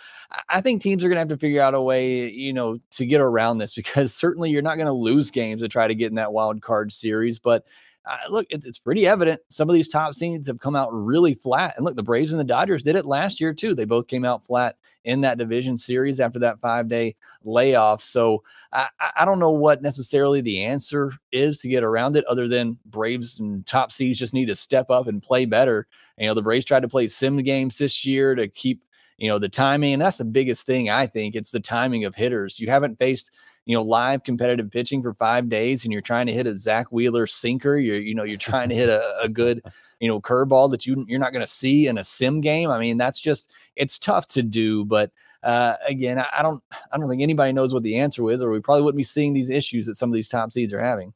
I 0.49 0.61
think 0.61 0.81
teams 0.81 1.03
are 1.03 1.07
going 1.07 1.15
to 1.15 1.21
have 1.21 1.29
to 1.29 1.37
figure 1.37 1.61
out 1.61 1.73
a 1.73 1.81
way, 1.81 2.29
you 2.29 2.53
know, 2.53 2.77
to 2.91 3.05
get 3.05 3.21
around 3.21 3.57
this 3.57 3.73
because 3.75 4.13
certainly 4.13 4.51
you're 4.51 4.61
not 4.61 4.75
going 4.75 4.87
to 4.87 4.93
lose 4.93 5.31
games 5.31 5.61
to 5.61 5.67
try 5.67 5.87
to 5.87 5.95
get 5.95 6.09
in 6.09 6.15
that 6.15 6.33
wild 6.33 6.61
card 6.61 6.91
series, 6.91 7.39
but 7.39 7.65
uh, 8.07 8.17
look, 8.29 8.47
it's, 8.49 8.65
it's 8.65 8.77
pretty 8.77 9.05
evident. 9.05 9.41
Some 9.49 9.69
of 9.69 9.73
these 9.73 9.89
top 9.89 10.15
seeds 10.15 10.47
have 10.47 10.59
come 10.59 10.77
out 10.77 10.89
really 10.93 11.33
flat. 11.33 11.73
And 11.75 11.83
look, 11.83 11.97
the 11.97 12.03
Braves 12.03 12.31
and 12.31 12.39
the 12.39 12.45
Dodgers 12.45 12.81
did 12.81 12.95
it 12.95 13.05
last 13.05 13.41
year 13.41 13.53
too. 13.53 13.75
They 13.75 13.83
both 13.83 14.07
came 14.07 14.23
out 14.23 14.45
flat 14.45 14.77
in 15.03 15.21
that 15.21 15.37
division 15.37 15.75
series 15.75 16.21
after 16.21 16.39
that 16.39 16.61
five 16.61 16.87
day 16.87 17.17
layoff. 17.43 18.01
So 18.01 18.43
I, 18.71 18.87
I 19.17 19.25
don't 19.25 19.39
know 19.39 19.51
what 19.51 19.81
necessarily 19.81 20.39
the 20.39 20.63
answer 20.63 21.11
is 21.33 21.57
to 21.59 21.67
get 21.67 21.83
around 21.83 22.15
it, 22.15 22.23
other 22.25 22.47
than 22.47 22.77
Braves 22.85 23.39
and 23.39 23.65
top 23.65 23.91
seeds 23.91 24.19
just 24.19 24.33
need 24.33 24.45
to 24.45 24.55
step 24.55 24.89
up 24.89 25.07
and 25.07 25.21
play 25.21 25.43
better. 25.43 25.85
You 26.17 26.27
know, 26.27 26.33
the 26.33 26.41
Braves 26.41 26.65
tried 26.65 26.83
to 26.83 26.87
play 26.87 27.07
sim 27.07 27.37
games 27.43 27.77
this 27.77 28.05
year 28.05 28.35
to 28.35 28.47
keep 28.47 28.81
you 29.17 29.27
know 29.27 29.39
the 29.39 29.49
timing 29.49 29.93
and 29.93 30.01
that's 30.01 30.17
the 30.17 30.23
biggest 30.25 30.67
thing 30.67 30.91
i 30.91 31.07
think 31.07 31.35
it's 31.35 31.49
the 31.49 31.59
timing 31.59 32.05
of 32.05 32.13
hitters 32.13 32.59
you 32.59 32.69
haven't 32.69 32.99
faced 32.99 33.31
you 33.67 33.75
know, 33.75 33.83
live 33.83 34.23
competitive 34.23 34.71
pitching 34.71 35.03
for 35.03 35.13
five 35.13 35.49
days 35.49 35.83
and 35.83 35.91
you're 35.91 36.01
trying 36.01 36.25
to 36.25 36.31
hit 36.31 36.47
a 36.47 36.55
Zack 36.55 36.89
Wheeler 36.89 37.27
sinker, 37.27 37.77
you're, 37.77 37.99
you 37.99 38.15
know, 38.15 38.23
you're 38.23 38.37
trying 38.37 38.69
to 38.69 38.75
hit 38.75 38.87
a, 38.87 39.01
a 39.21 39.27
good, 39.27 39.61
you 39.99 40.07
know, 40.07 40.21
curveball 40.21 40.71
that 40.71 40.85
you, 40.85 41.05
you're 41.09 41.19
not 41.19 41.33
going 41.33 41.45
to 41.45 41.51
see 41.51 41.87
in 41.87 41.97
a 41.97 42.03
sim 42.03 42.39
game. 42.39 42.69
I 42.69 42.79
mean, 42.79 42.97
that's 42.97 43.19
just, 43.19 43.51
it's 43.75 43.99
tough 43.99 44.25
to 44.29 44.41
do. 44.41 44.85
But 44.85 45.11
uh, 45.43 45.73
again, 45.85 46.17
I, 46.17 46.27
I 46.39 46.43
don't, 46.43 46.63
I 46.93 46.97
don't 46.97 47.09
think 47.09 47.21
anybody 47.21 47.51
knows 47.51 47.73
what 47.73 47.83
the 47.83 47.97
answer 47.97 48.31
is, 48.31 48.41
or 48.41 48.51
we 48.51 48.61
probably 48.61 48.83
wouldn't 48.83 48.97
be 48.97 49.03
seeing 49.03 49.33
these 49.33 49.49
issues 49.49 49.85
that 49.87 49.95
some 49.95 50.09
of 50.09 50.13
these 50.13 50.29
top 50.29 50.53
seeds 50.53 50.71
are 50.71 50.81
having. 50.81 51.13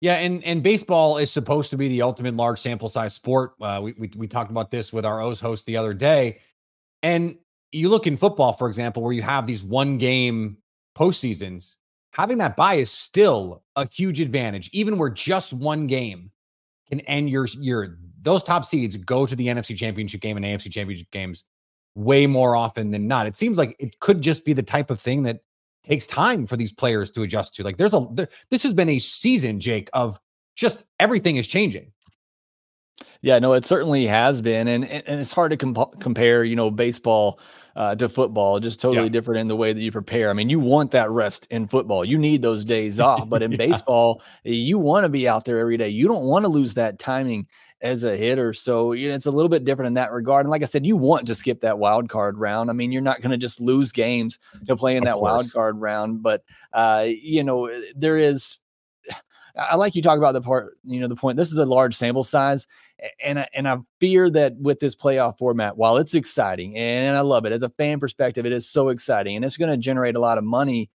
Yeah, 0.00 0.14
and 0.14 0.44
and 0.44 0.62
baseball 0.62 1.18
is 1.18 1.28
supposed 1.28 1.70
to 1.70 1.76
be 1.76 1.88
the 1.88 2.02
ultimate 2.02 2.36
large 2.36 2.60
sample 2.60 2.88
size 2.88 3.14
sport. 3.14 3.54
Uh, 3.60 3.80
we, 3.82 3.94
we 3.98 4.12
we 4.16 4.28
talked 4.28 4.52
about 4.52 4.70
this 4.70 4.92
with 4.92 5.04
our 5.04 5.20
O's 5.20 5.40
host 5.40 5.66
the 5.66 5.76
other 5.76 5.92
day, 5.92 6.38
and 7.02 7.36
you 7.72 7.88
look 7.88 8.06
in 8.06 8.16
football, 8.16 8.52
for 8.52 8.68
example, 8.68 9.02
where 9.02 9.12
you 9.12 9.22
have 9.22 9.48
these 9.48 9.64
one 9.64 9.98
game 9.98 10.58
postseasons, 10.98 11.76
having 12.10 12.38
that 12.38 12.56
bye 12.56 12.74
is 12.74 12.90
still 12.90 13.62
a 13.76 13.88
huge 13.88 14.20
advantage, 14.20 14.68
even 14.72 14.98
where 14.98 15.10
just 15.10 15.52
one 15.52 15.86
game 15.86 16.30
can 16.88 17.00
end 17.00 17.30
your 17.30 17.46
your 17.60 17.98
those 18.20 18.42
top 18.42 18.64
seeds 18.64 18.96
go 18.96 19.26
to 19.26 19.36
the 19.36 19.46
NFC 19.46 19.76
championship 19.76 20.20
game 20.20 20.36
and 20.36 20.44
AFC 20.44 20.70
championship 20.70 21.10
games 21.10 21.44
way 21.94 22.26
more 22.26 22.56
often 22.56 22.90
than 22.90 23.06
not. 23.06 23.26
It 23.26 23.36
seems 23.36 23.58
like 23.58 23.76
it 23.78 23.98
could 24.00 24.20
just 24.20 24.44
be 24.44 24.52
the 24.52 24.62
type 24.62 24.90
of 24.90 25.00
thing 25.00 25.22
that 25.24 25.40
takes 25.82 26.06
time 26.06 26.46
for 26.46 26.56
these 26.56 26.72
players 26.72 27.10
to 27.12 27.22
adjust 27.22 27.54
to. 27.54 27.62
Like 27.62 27.76
there's 27.76 27.94
a 27.94 28.06
there, 28.12 28.28
this 28.50 28.62
has 28.64 28.74
been 28.74 28.88
a 28.88 28.98
season, 28.98 29.60
Jake, 29.60 29.88
of 29.92 30.18
just 30.56 30.84
everything 30.98 31.36
is 31.36 31.46
changing. 31.46 31.92
Yeah, 33.20 33.38
no, 33.40 33.52
it 33.54 33.64
certainly 33.64 34.06
has 34.06 34.40
been, 34.40 34.68
and 34.68 34.84
and 34.84 35.20
it's 35.20 35.32
hard 35.32 35.50
to 35.50 35.56
comp- 35.56 35.98
compare, 36.00 36.44
you 36.44 36.54
know, 36.54 36.70
baseball 36.70 37.40
uh, 37.74 37.96
to 37.96 38.08
football. 38.08 38.60
Just 38.60 38.80
totally 38.80 39.06
yeah. 39.06 39.12
different 39.12 39.40
in 39.40 39.48
the 39.48 39.56
way 39.56 39.72
that 39.72 39.80
you 39.80 39.90
prepare. 39.90 40.30
I 40.30 40.34
mean, 40.34 40.48
you 40.48 40.60
want 40.60 40.92
that 40.92 41.10
rest 41.10 41.48
in 41.50 41.66
football. 41.66 42.04
You 42.04 42.16
need 42.16 42.42
those 42.42 42.64
days 42.64 43.00
off, 43.10 43.28
but 43.28 43.42
in 43.42 43.50
yeah. 43.52 43.58
baseball, 43.58 44.22
you 44.44 44.78
want 44.78 45.04
to 45.04 45.08
be 45.08 45.28
out 45.28 45.44
there 45.44 45.58
every 45.58 45.76
day. 45.76 45.88
You 45.88 46.06
don't 46.06 46.24
want 46.24 46.44
to 46.44 46.48
lose 46.48 46.74
that 46.74 47.00
timing 47.00 47.48
as 47.80 48.04
a 48.04 48.16
hitter. 48.16 48.52
So 48.52 48.92
you 48.92 49.08
know, 49.08 49.16
it's 49.16 49.26
a 49.26 49.32
little 49.32 49.48
bit 49.48 49.64
different 49.64 49.88
in 49.88 49.94
that 49.94 50.12
regard. 50.12 50.46
And 50.46 50.50
like 50.52 50.62
I 50.62 50.66
said, 50.66 50.86
you 50.86 50.96
want 50.96 51.26
to 51.26 51.34
skip 51.34 51.60
that 51.62 51.78
wild 51.78 52.08
card 52.08 52.38
round. 52.38 52.70
I 52.70 52.72
mean, 52.72 52.92
you're 52.92 53.02
not 53.02 53.20
going 53.20 53.32
to 53.32 53.36
just 53.36 53.60
lose 53.60 53.90
games 53.90 54.38
to 54.68 54.76
play 54.76 54.96
in 54.96 55.04
that 55.04 55.20
wild 55.20 55.52
card 55.52 55.80
round, 55.80 56.22
but 56.22 56.44
uh, 56.72 57.06
you 57.08 57.42
know, 57.42 57.68
there 57.96 58.16
is 58.16 58.58
I 59.58 59.74
like 59.74 59.96
you 59.96 60.02
talk 60.02 60.18
about 60.18 60.32
the 60.32 60.40
part, 60.40 60.78
you 60.84 61.00
know, 61.00 61.08
the 61.08 61.16
point. 61.16 61.36
This 61.36 61.50
is 61.50 61.58
a 61.58 61.66
large 61.66 61.96
sample 61.96 62.22
size, 62.22 62.66
and 63.22 63.40
I, 63.40 63.48
and 63.54 63.68
I 63.68 63.78
fear 64.00 64.30
that 64.30 64.56
with 64.56 64.78
this 64.78 64.94
playoff 64.94 65.38
format, 65.38 65.76
while 65.76 65.96
it's 65.96 66.14
exciting 66.14 66.76
and 66.76 67.16
I 67.16 67.20
love 67.20 67.44
it 67.44 67.52
as 67.52 67.62
a 67.62 67.70
fan 67.70 67.98
perspective, 67.98 68.46
it 68.46 68.52
is 68.52 68.68
so 68.68 68.88
exciting 68.88 69.36
and 69.36 69.44
it's 69.44 69.56
going 69.56 69.70
to 69.70 69.76
generate 69.76 70.16
a 70.16 70.20
lot 70.20 70.38
of 70.38 70.44
money. 70.44 70.90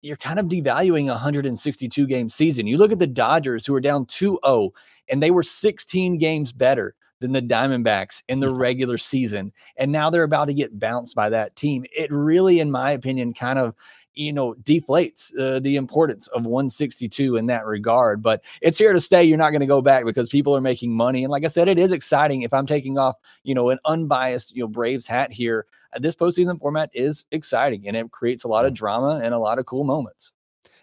You're 0.00 0.16
kind 0.16 0.38
of 0.38 0.46
devaluing 0.46 1.06
a 1.06 1.12
162 1.12 2.06
game 2.06 2.30
season. 2.30 2.66
You 2.66 2.78
look 2.78 2.92
at 2.92 2.98
the 2.98 3.06
Dodgers, 3.06 3.66
who 3.66 3.74
are 3.74 3.80
down 3.80 4.06
2 4.06 4.38
0, 4.44 4.70
and 5.10 5.22
they 5.22 5.30
were 5.30 5.42
16 5.42 6.18
games 6.18 6.52
better 6.52 6.94
than 7.20 7.32
the 7.32 7.42
Diamondbacks 7.42 8.22
in 8.28 8.40
the 8.40 8.54
regular 8.54 8.96
season. 8.96 9.52
And 9.76 9.90
now 9.90 10.08
they're 10.08 10.22
about 10.22 10.46
to 10.46 10.54
get 10.54 10.78
bounced 10.78 11.14
by 11.14 11.30
that 11.30 11.56
team. 11.56 11.84
It 11.96 12.12
really, 12.12 12.60
in 12.60 12.70
my 12.70 12.92
opinion, 12.92 13.34
kind 13.34 13.58
of 13.58 13.74
you 14.18 14.32
know 14.32 14.54
deflates 14.62 15.32
uh, 15.38 15.60
the 15.60 15.76
importance 15.76 16.26
of 16.28 16.44
162 16.44 17.36
in 17.36 17.46
that 17.46 17.64
regard 17.64 18.22
but 18.22 18.42
it's 18.60 18.78
here 18.78 18.92
to 18.92 19.00
stay 19.00 19.22
you're 19.22 19.38
not 19.38 19.50
going 19.50 19.60
to 19.60 19.66
go 19.66 19.80
back 19.80 20.04
because 20.04 20.28
people 20.28 20.54
are 20.56 20.60
making 20.60 20.92
money 20.92 21.24
and 21.24 21.30
like 21.30 21.44
i 21.44 21.48
said 21.48 21.68
it 21.68 21.78
is 21.78 21.92
exciting 21.92 22.42
if 22.42 22.52
i'm 22.52 22.66
taking 22.66 22.98
off 22.98 23.16
you 23.44 23.54
know 23.54 23.70
an 23.70 23.78
unbiased 23.84 24.54
you 24.54 24.62
know 24.62 24.68
braves 24.68 25.06
hat 25.06 25.32
here 25.32 25.66
uh, 25.92 25.98
this 25.98 26.14
postseason 26.14 26.58
format 26.58 26.90
is 26.92 27.24
exciting 27.32 27.86
and 27.86 27.96
it 27.96 28.10
creates 28.10 28.44
a 28.44 28.48
lot 28.48 28.66
of 28.66 28.74
drama 28.74 29.20
and 29.22 29.34
a 29.34 29.38
lot 29.38 29.58
of 29.58 29.66
cool 29.66 29.84
moments. 29.84 30.32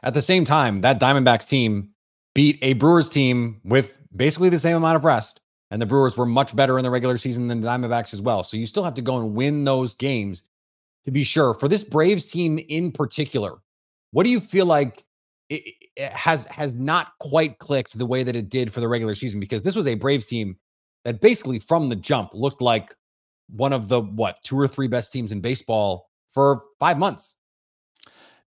At 0.04 0.14
the 0.14 0.22
same 0.22 0.46
time 0.46 0.82
that 0.82 1.00
diamondbacks 1.00 1.48
team 1.48 1.90
beat 2.34 2.60
a 2.62 2.74
brewers 2.74 3.10
team 3.10 3.62
with 3.64 4.00
basically 4.16 4.50
the 4.50 4.60
same 4.60 4.76
amount 4.76 4.96
of 4.96 5.06
rest 5.06 5.42
and 5.72 5.82
the 5.82 5.86
brewers 5.86 6.16
were 6.16 6.26
much 6.26 6.56
better 6.56 6.78
in 6.78 6.84
the 6.84 6.90
regular 6.90 7.18
season 7.18 7.48
than 7.48 7.62
the 7.62 7.68
diamondbacks 7.68 8.14
as 8.14 8.22
well 8.22 8.44
so 8.44 8.58
you 8.58 8.66
still 8.66 8.84
have 8.84 8.94
to 8.94 9.02
go 9.02 9.18
and 9.18 9.34
win 9.34 9.64
those 9.64 9.96
games 9.96 10.44
to 11.06 11.12
be 11.12 11.24
sure. 11.24 11.54
For 11.54 11.68
this 11.68 11.84
Braves 11.84 12.30
team 12.32 12.60
in 12.68 12.92
particular, 12.92 13.54
what 14.12 14.24
do 14.24 14.30
you 14.30 14.40
feel 14.40 14.66
like 14.66 15.06
it, 15.50 15.62
it 15.96 16.12
has 16.12 16.46
has 16.48 16.76
not 16.76 17.12
quite 17.20 17.60
clicked 17.60 17.98
the 17.98 18.06
way 18.06 18.24
that 18.24 18.36
it 18.36 18.50
did 18.50 18.74
for 18.74 18.80
the 18.82 18.88
regular 18.88 19.16
season? 19.16 19.40
Because 19.40 19.62
this 19.62 19.76
was 19.76 19.88
a 19.88 19.96
Braves 19.96 20.26
team 20.26 20.58
that 21.06 21.22
basically 21.22 21.60
from 21.60 21.90
the 21.90 21.96
jump 21.96 22.32
looked 22.34 22.62
like 22.62 22.94
one 23.50 23.72
of 23.72 23.88
the 23.88 24.02
what 24.02 24.44
two 24.44 24.60
or 24.60 24.68
three 24.68 24.88
best 24.88 25.12
teams 25.12 25.32
in 25.32 25.40
baseball 25.40 26.10
for 26.28 26.64
five 26.80 26.98
months. 26.98 27.38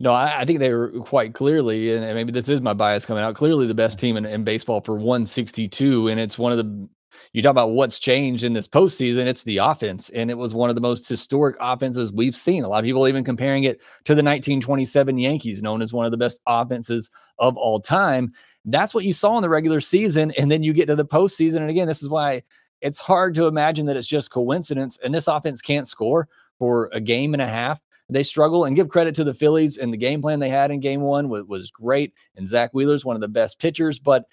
No, 0.00 0.12
I, 0.12 0.40
I, 0.40 0.44
think 0.44 0.60
they 0.60 0.72
were 0.72 0.90
quite 1.00 1.34
clearly, 1.34 1.92
and 1.92 2.14
maybe 2.14 2.30
this 2.30 2.48
is 2.48 2.60
my 2.60 2.72
bias 2.72 3.04
coming 3.04 3.24
out. 3.24 3.34
Clearly, 3.34 3.66
the 3.66 3.74
best 3.74 3.96
mm-hmm. 3.96 4.06
team 4.06 4.16
in, 4.16 4.26
in 4.26 4.44
baseball 4.44 4.80
for 4.80 4.94
162, 4.94 6.06
and 6.06 6.20
it's 6.20 6.38
one 6.38 6.52
of 6.52 6.58
the 6.58 6.88
you 7.32 7.42
talk 7.42 7.50
about 7.50 7.70
what's 7.70 7.98
changed 7.98 8.44
in 8.44 8.52
this 8.52 8.68
postseason, 8.68 9.26
it's 9.26 9.44
the 9.44 9.58
offense. 9.58 10.10
And 10.10 10.30
it 10.30 10.38
was 10.38 10.54
one 10.54 10.68
of 10.68 10.74
the 10.74 10.80
most 10.80 11.08
historic 11.08 11.56
offenses 11.60 12.12
we've 12.12 12.36
seen. 12.36 12.64
A 12.64 12.68
lot 12.68 12.78
of 12.78 12.84
people 12.84 13.08
even 13.08 13.24
comparing 13.24 13.64
it 13.64 13.80
to 14.04 14.14
the 14.14 14.22
1927 14.22 15.18
Yankees, 15.18 15.62
known 15.62 15.82
as 15.82 15.92
one 15.92 16.04
of 16.04 16.10
the 16.10 16.16
best 16.16 16.40
offenses 16.46 17.10
of 17.38 17.56
all 17.56 17.80
time. 17.80 18.32
That's 18.64 18.94
what 18.94 19.04
you 19.04 19.12
saw 19.12 19.36
in 19.36 19.42
the 19.42 19.48
regular 19.48 19.80
season. 19.80 20.32
And 20.38 20.50
then 20.50 20.62
you 20.62 20.72
get 20.72 20.86
to 20.86 20.96
the 20.96 21.04
postseason. 21.04 21.56
And 21.56 21.70
again, 21.70 21.86
this 21.86 22.02
is 22.02 22.08
why 22.08 22.42
it's 22.80 22.98
hard 22.98 23.34
to 23.34 23.46
imagine 23.46 23.86
that 23.86 23.96
it's 23.96 24.06
just 24.06 24.30
coincidence. 24.30 24.98
And 25.02 25.14
this 25.14 25.28
offense 25.28 25.60
can't 25.60 25.88
score 25.88 26.28
for 26.58 26.90
a 26.92 27.00
game 27.00 27.34
and 27.34 27.42
a 27.42 27.48
half. 27.48 27.80
They 28.10 28.22
struggle 28.22 28.64
and 28.64 28.74
give 28.74 28.88
credit 28.88 29.14
to 29.16 29.24
the 29.24 29.34
Phillies 29.34 29.76
and 29.76 29.92
the 29.92 29.98
game 29.98 30.22
plan 30.22 30.40
they 30.40 30.48
had 30.48 30.70
in 30.70 30.80
game 30.80 31.02
one 31.02 31.28
was, 31.28 31.70
great. 31.70 32.14
And 32.36 32.48
Zack 32.48 32.72
Wheeler's 32.72 33.04
one 33.04 33.16
of 33.16 33.20
the 33.20 33.28
best 33.28 33.58
pitchers. 33.58 33.98
But 33.98 34.24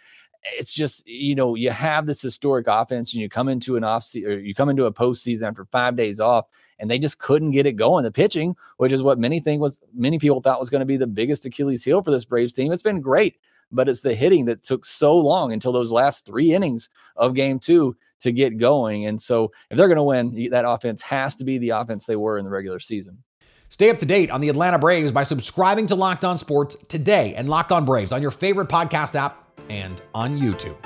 it's 0.53 0.73
just 0.73 1.05
you 1.07 1.35
know 1.35 1.55
you 1.55 1.71
have 1.71 2.05
this 2.05 2.21
historic 2.21 2.67
offense 2.67 3.13
and 3.13 3.21
you 3.21 3.29
come 3.29 3.49
into 3.49 3.75
an 3.75 3.83
off 3.83 4.07
or 4.15 4.39
you 4.39 4.53
come 4.53 4.69
into 4.69 4.85
a 4.85 4.93
postseason 4.93 5.47
after 5.47 5.65
five 5.65 5.95
days 5.95 6.19
off 6.19 6.45
and 6.79 6.89
they 6.89 6.99
just 6.99 7.19
couldn't 7.19 7.51
get 7.51 7.65
it 7.65 7.73
going. 7.73 8.03
The 8.03 8.11
pitching, 8.11 8.55
which 8.77 8.91
is 8.91 9.01
what 9.01 9.19
many 9.19 9.39
think 9.39 9.61
was 9.61 9.81
many 9.93 10.19
people 10.19 10.41
thought 10.41 10.59
was 10.59 10.69
going 10.69 10.81
to 10.81 10.85
be 10.85 10.97
the 10.97 11.07
biggest 11.07 11.45
Achilles 11.45 11.83
heel 11.83 12.01
for 12.01 12.11
this 12.11 12.25
Braves 12.25 12.53
team, 12.53 12.71
it's 12.71 12.83
been 12.83 13.01
great, 13.01 13.37
but 13.71 13.89
it's 13.89 14.01
the 14.01 14.13
hitting 14.13 14.45
that 14.45 14.63
took 14.63 14.85
so 14.85 15.17
long 15.17 15.51
until 15.51 15.71
those 15.71 15.91
last 15.91 16.25
three 16.25 16.53
innings 16.53 16.89
of 17.15 17.33
Game 17.33 17.59
Two 17.59 17.95
to 18.21 18.31
get 18.31 18.57
going. 18.57 19.05
And 19.05 19.21
so 19.21 19.51
if 19.69 19.77
they're 19.77 19.87
going 19.87 19.97
to 19.97 20.03
win, 20.03 20.49
that 20.51 20.67
offense 20.67 21.01
has 21.03 21.35
to 21.35 21.43
be 21.43 21.57
the 21.57 21.69
offense 21.69 22.05
they 22.05 22.15
were 22.15 22.37
in 22.37 22.45
the 22.45 22.51
regular 22.51 22.79
season. 22.79 23.23
Stay 23.69 23.89
up 23.89 23.97
to 23.97 24.05
date 24.05 24.29
on 24.31 24.41
the 24.41 24.49
Atlanta 24.49 24.79
Braves 24.79 25.11
by 25.11 25.23
subscribing 25.23 25.87
to 25.87 25.95
Locked 25.95 26.23
On 26.23 26.37
Sports 26.37 26.77
today 26.87 27.33
and 27.33 27.49
Locked 27.49 27.71
On 27.71 27.83
Braves 27.83 28.11
on 28.11 28.21
your 28.21 28.31
favorite 28.31 28.69
podcast 28.69 29.15
app 29.15 29.44
and 29.69 30.01
on 30.13 30.37
YouTube. 30.37 30.77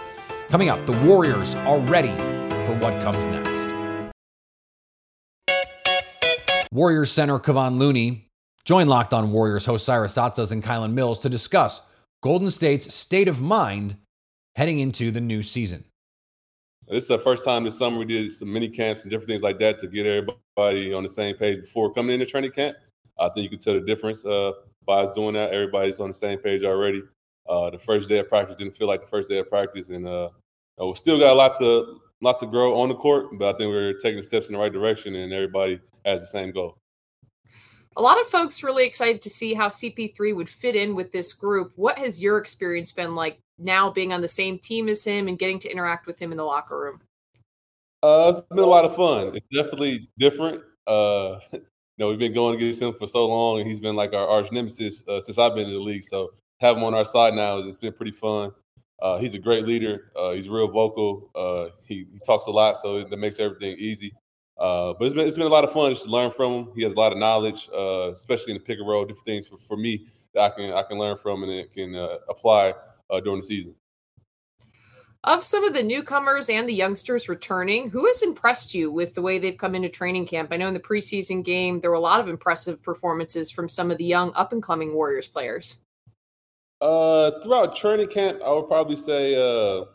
Coming 0.50 0.70
up, 0.70 0.86
the 0.86 0.98
Warriors 1.04 1.56
are 1.56 1.80
ready 1.82 2.16
for 2.66 2.76
what 2.80 3.02
comes 3.04 3.26
next. 3.26 3.68
Warriors 6.72 7.12
center 7.12 7.40
Kevon 7.40 7.78
Looney 7.78 8.28
joined 8.64 8.90
Locked 8.90 9.14
On 9.14 9.32
Warriors 9.32 9.66
host 9.66 9.86
Cyrus 9.86 10.16
Saatsaz 10.16 10.52
and 10.52 10.64
Kylan 10.64 10.94
Mills 10.94 11.20
to 11.22 11.30
discuss 11.30 11.82
Golden 12.22 12.52
State's 12.52 12.94
state 12.94 13.28
of 13.28 13.42
mind 13.42 13.96
heading 14.56 14.80
into 14.80 15.10
the 15.10 15.22
new 15.22 15.42
season. 15.42 15.86
this 16.88 17.04
is 17.04 17.10
the 17.10 17.18
first 17.18 17.46
time 17.46 17.64
this 17.64 17.78
summer 17.78 17.98
we 17.98 18.06
did 18.06 18.32
some 18.32 18.52
mini 18.52 18.68
camps 18.68 19.04
and 19.04 19.10
different 19.10 19.30
things 19.30 19.42
like 19.42 19.58
that 19.60 19.80
to 19.80 19.88
get 19.88 20.06
everybody 20.06 20.94
on 20.94 21.02
the 21.04 21.10
same 21.10 21.36
page 21.36 21.62
before 21.62 21.92
coming 21.94 22.14
into 22.14 22.26
training 22.26 22.52
camp. 22.52 22.78
I 23.18 23.30
think 23.30 23.44
you 23.44 23.50
can 23.50 23.60
tell 23.60 23.74
the 23.74 23.82
difference 23.82 24.24
uh, 24.26 24.52
by 24.86 25.02
us 25.04 25.16
doing 25.16 25.34
that. 25.34 25.52
Everybody's 25.52 26.00
on 26.00 26.10
the 26.10 26.14
same 26.14 26.40
page 26.40 26.64
already. 26.64 27.02
Uh, 27.50 27.72
the 27.72 27.80
first 27.80 28.08
day 28.08 28.20
of 28.20 28.30
practice 28.30 28.56
didn't 28.56 28.76
feel 28.76 28.88
like 28.88 29.02
the 29.02 29.08
first 29.08 29.28
day 29.28 29.40
of 29.40 29.50
practice, 29.50 29.90
and 29.90 30.08
uh, 30.08 30.30
we 30.80 30.94
still 30.94 31.20
got 31.20 31.32
a 31.32 31.36
lot 31.36 31.58
to 31.58 32.00
lot 32.22 32.40
to 32.40 32.46
grow 32.46 32.80
on 32.80 32.90
the 32.90 32.96
court. 32.96 33.38
But 33.40 33.56
I 33.56 33.58
think 33.58 33.70
we're 33.70 33.94
taking 33.94 34.22
steps 34.22 34.50
in 34.50 34.54
the 34.54 34.60
right 34.60 34.72
direction, 34.72 35.16
and 35.16 35.34
everybody 35.34 35.80
has 36.06 36.22
the 36.22 36.28
same 36.28 36.52
goal. 36.52 36.78
A 37.98 38.02
lot 38.02 38.22
of 38.22 38.28
folks 38.28 38.64
really 38.64 38.86
excited 38.86 39.22
to 39.24 39.30
see 39.30 39.54
how 39.54 39.68
CP3 39.68 40.36
would 40.36 40.48
fit 40.48 40.76
in 40.76 40.96
with 40.96 41.12
this 41.12 41.34
group. 41.34 41.74
What 41.76 41.98
has 41.98 42.22
your 42.22 42.38
experience 42.38 42.92
been 42.92 43.16
like 43.16 43.40
now 43.58 43.90
being 43.90 44.14
on 44.14 44.22
the 44.22 44.28
same 44.28 44.60
team 44.60 44.88
as 44.88 45.04
him 45.04 45.28
and 45.28 45.38
getting 45.38 45.60
to 45.60 45.72
interact 45.72 46.06
with 46.06 46.20
him 46.20 46.32
in 46.32 46.38
the 46.38 46.44
locker 46.44 46.80
room? 46.80 47.02
Uh, 48.02 48.32
it's 48.34 48.46
been 48.48 48.60
a 48.60 48.66
lot 48.66 48.86
of 48.86 48.96
fun. 48.96 49.36
It's 49.36 49.48
definitely 49.54 50.08
different. 50.18 50.62
Uh, 50.88 51.40
you 51.52 51.62
know, 51.98 52.08
we've 52.10 52.20
been 52.20 52.34
going 52.34 52.56
against 52.56 52.82
him 52.82 52.94
for 52.94 53.08
so 53.08 53.28
long, 53.28 53.60
and 53.60 53.68
he's 53.68 53.80
been 53.80 53.96
like 53.96 54.14
our 54.14 54.28
arch 54.28 54.52
nemesis 54.52 55.04
uh, 55.08 55.20
since 55.20 55.38
I've 55.38 55.56
been 55.56 55.68
in 55.68 55.74
the 55.74 55.82
league. 55.82 56.04
So 56.04 56.32
have 56.60 56.78
him 56.78 56.84
on 56.84 56.94
our 56.94 57.06
side 57.06 57.34
now, 57.34 57.60
it's 57.60 57.78
been 57.78 57.94
pretty 57.94 58.12
fun. 58.12 58.52
Uh, 59.02 59.18
he's 59.18 59.34
a 59.34 59.40
great 59.40 59.66
leader. 59.66 60.12
Uh, 60.16 60.32
he's 60.32 60.50
real 60.50 60.68
vocal. 60.68 61.32
Uh, 61.34 61.74
he, 61.86 62.06
he 62.12 62.20
talks 62.26 62.48
a 62.48 62.52
lot, 62.52 62.78
so 62.78 63.04
that 63.04 63.18
makes 63.18 63.40
everything 63.40 63.76
easy. 63.78 64.14
Uh, 64.58 64.94
but 65.00 65.06
it's 65.06 65.16
been 65.16 65.26
it's 65.26 65.38
been 65.38 65.48
a 65.48 65.50
lot 65.50 65.64
of 65.64 65.72
fun 65.72 65.90
just 65.92 66.04
to 66.04 66.12
learn 66.12 66.30
from 66.32 66.52
him. 66.52 66.72
He 66.76 66.84
has 66.84 66.92
a 66.92 66.98
lot 66.98 67.14
of 67.14 67.18
knowledge, 67.18 67.70
uh, 67.74 68.12
especially 68.12 68.52
in 68.52 68.58
the 68.58 68.64
pick 68.64 68.78
and 68.78 68.88
roll, 68.88 69.06
different 69.06 69.26
things 69.26 69.48
for, 69.48 69.58
for 69.58 69.78
me 69.78 70.08
that 70.34 70.52
I 70.52 70.56
can 70.56 70.74
I 70.74 70.84
can 70.84 70.98
learn 70.98 71.16
from 71.16 71.44
and 71.44 71.52
it 71.52 71.72
can 71.72 71.96
uh, 71.96 72.18
apply 72.28 72.74
during 73.24 73.40
the 73.40 73.48
season. 73.48 73.76
Of 75.24 75.44
some 75.44 75.66
of 75.66 75.74
the 75.74 75.84
newcomers 75.84 76.50
and 76.50 76.68
the 76.68 76.74
youngsters 76.74 77.28
returning, 77.28 77.90
who 77.90 78.06
has 78.08 78.22
impressed 78.22 78.74
you 78.74 78.92
with 78.92 79.14
the 79.14 79.22
way 79.22 79.38
they've 79.38 79.58
come 79.58 79.76
into 79.76 79.90
training 79.90 80.28
camp? 80.28 80.50
I 80.52 80.58
know 80.58 80.68
in 80.68 80.74
the 80.74 80.80
preseason 80.80 81.44
game 81.44 81.80
there 81.80 81.90
were 81.90 81.98
a 81.98 82.02
lot 82.02 82.22
of 82.22 82.30
impressive 82.30 82.82
performances 82.82 83.52
from 83.52 83.68
some 83.68 83.92
of 83.92 83.98
the 83.98 84.06
young 84.06 84.32
up 84.34 84.54
and 84.54 84.64
coming 84.64 84.94
Warriors 84.94 85.28
players. 85.28 85.80
Uh, 86.82 87.32
throughout 87.42 87.76
training 87.76 88.08
camp, 88.08 88.42
I 88.44 88.52
would 88.52 88.68
probably 88.68 88.96
say 88.96 89.36
uh, 89.36 89.86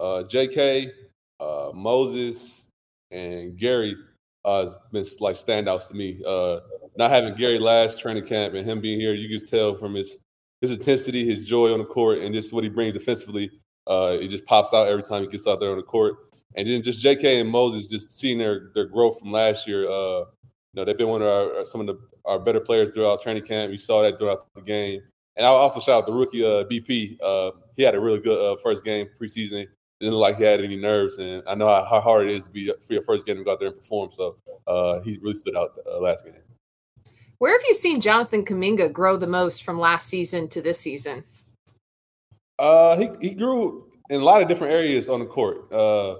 uh, 0.00 0.22
J.K., 0.24 0.92
uh, 1.40 1.70
Moses, 1.74 2.68
and 3.10 3.56
Gary 3.56 3.96
uh, 4.44 4.62
has 4.62 4.76
been 4.92 5.06
like 5.20 5.36
standouts 5.36 5.88
to 5.88 5.94
me. 5.94 6.20
Uh, 6.26 6.60
not 6.96 7.10
having 7.10 7.34
Gary 7.34 7.58
last 7.58 8.00
training 8.00 8.26
camp 8.26 8.54
and 8.54 8.66
him 8.66 8.80
being 8.80 9.00
here, 9.00 9.14
you 9.14 9.28
can 9.28 9.46
tell 9.46 9.74
from 9.74 9.94
his 9.94 10.18
his 10.60 10.72
intensity, 10.72 11.24
his 11.24 11.46
joy 11.46 11.72
on 11.72 11.78
the 11.78 11.84
court, 11.84 12.18
and 12.18 12.34
just 12.34 12.52
what 12.52 12.64
he 12.64 12.70
brings 12.70 12.92
defensively. 12.92 13.48
Uh, 13.86 14.16
it 14.20 14.28
just 14.28 14.44
pops 14.44 14.74
out 14.74 14.88
every 14.88 15.04
time 15.04 15.22
he 15.22 15.28
gets 15.28 15.46
out 15.46 15.60
there 15.60 15.70
on 15.70 15.76
the 15.76 15.82
court. 15.82 16.16
And 16.56 16.68
then 16.68 16.82
just 16.82 17.00
J.K. 17.00 17.40
and 17.40 17.48
Moses, 17.48 17.86
just 17.86 18.10
seeing 18.10 18.38
their 18.38 18.70
their 18.74 18.86
growth 18.86 19.20
from 19.20 19.30
last 19.30 19.66
year. 19.68 19.88
Uh, 19.88 20.20
you 20.20 20.74
know, 20.74 20.84
they've 20.84 20.98
been 20.98 21.08
one 21.08 21.22
of 21.22 21.28
our 21.28 21.64
some 21.64 21.80
of 21.80 21.86
the, 21.86 21.98
our 22.24 22.38
better 22.38 22.60
players 22.60 22.92
throughout 22.92 23.22
training 23.22 23.44
camp. 23.44 23.70
We 23.70 23.78
saw 23.78 24.02
that 24.02 24.18
throughout 24.18 24.46
the 24.54 24.62
game. 24.62 25.00
And 25.38 25.46
I'll 25.46 25.54
also 25.54 25.78
shout 25.78 25.98
out 25.98 26.06
the 26.06 26.12
rookie 26.12 26.44
uh, 26.44 26.64
BP. 26.64 27.16
Uh, 27.22 27.52
he 27.76 27.84
had 27.84 27.94
a 27.94 28.00
really 28.00 28.18
good 28.18 28.38
uh, 28.38 28.56
first 28.56 28.84
game 28.84 29.06
preseason. 29.18 29.68
Didn't 30.00 30.14
look 30.14 30.20
like 30.20 30.36
he 30.36 30.44
had 30.44 30.60
any 30.60 30.76
nerves, 30.76 31.18
and 31.18 31.42
I 31.46 31.54
know 31.54 31.66
how, 31.66 32.00
hard 32.00 32.26
it 32.26 32.32
is 32.32 32.44
to 32.44 32.50
be 32.50 32.72
for 32.82 32.92
your 32.92 33.02
first 33.02 33.24
game 33.24 33.36
to 33.36 33.44
go 33.44 33.52
out 33.52 33.60
there 33.60 33.68
and 33.68 33.76
perform. 33.76 34.10
So 34.10 34.36
uh, 34.66 35.00
he 35.00 35.18
really 35.22 35.34
stood 35.34 35.56
out 35.56 35.78
uh, 35.90 35.98
last 35.98 36.24
game. 36.24 36.34
Where 37.38 37.52
have 37.52 37.62
you 37.66 37.74
seen 37.74 38.00
Jonathan 38.00 38.44
Kuminga 38.44 38.92
grow 38.92 39.16
the 39.16 39.26
most 39.28 39.62
from 39.62 39.78
last 39.78 40.08
season 40.08 40.48
to 40.48 40.60
this 40.60 40.78
season? 40.78 41.24
Uh, 42.58 42.96
he 42.96 43.08
he 43.20 43.34
grew 43.34 43.88
in 44.10 44.20
a 44.20 44.24
lot 44.24 44.42
of 44.42 44.48
different 44.48 44.72
areas 44.72 45.08
on 45.08 45.20
the 45.20 45.26
court. 45.26 45.72
Uh, 45.72 46.16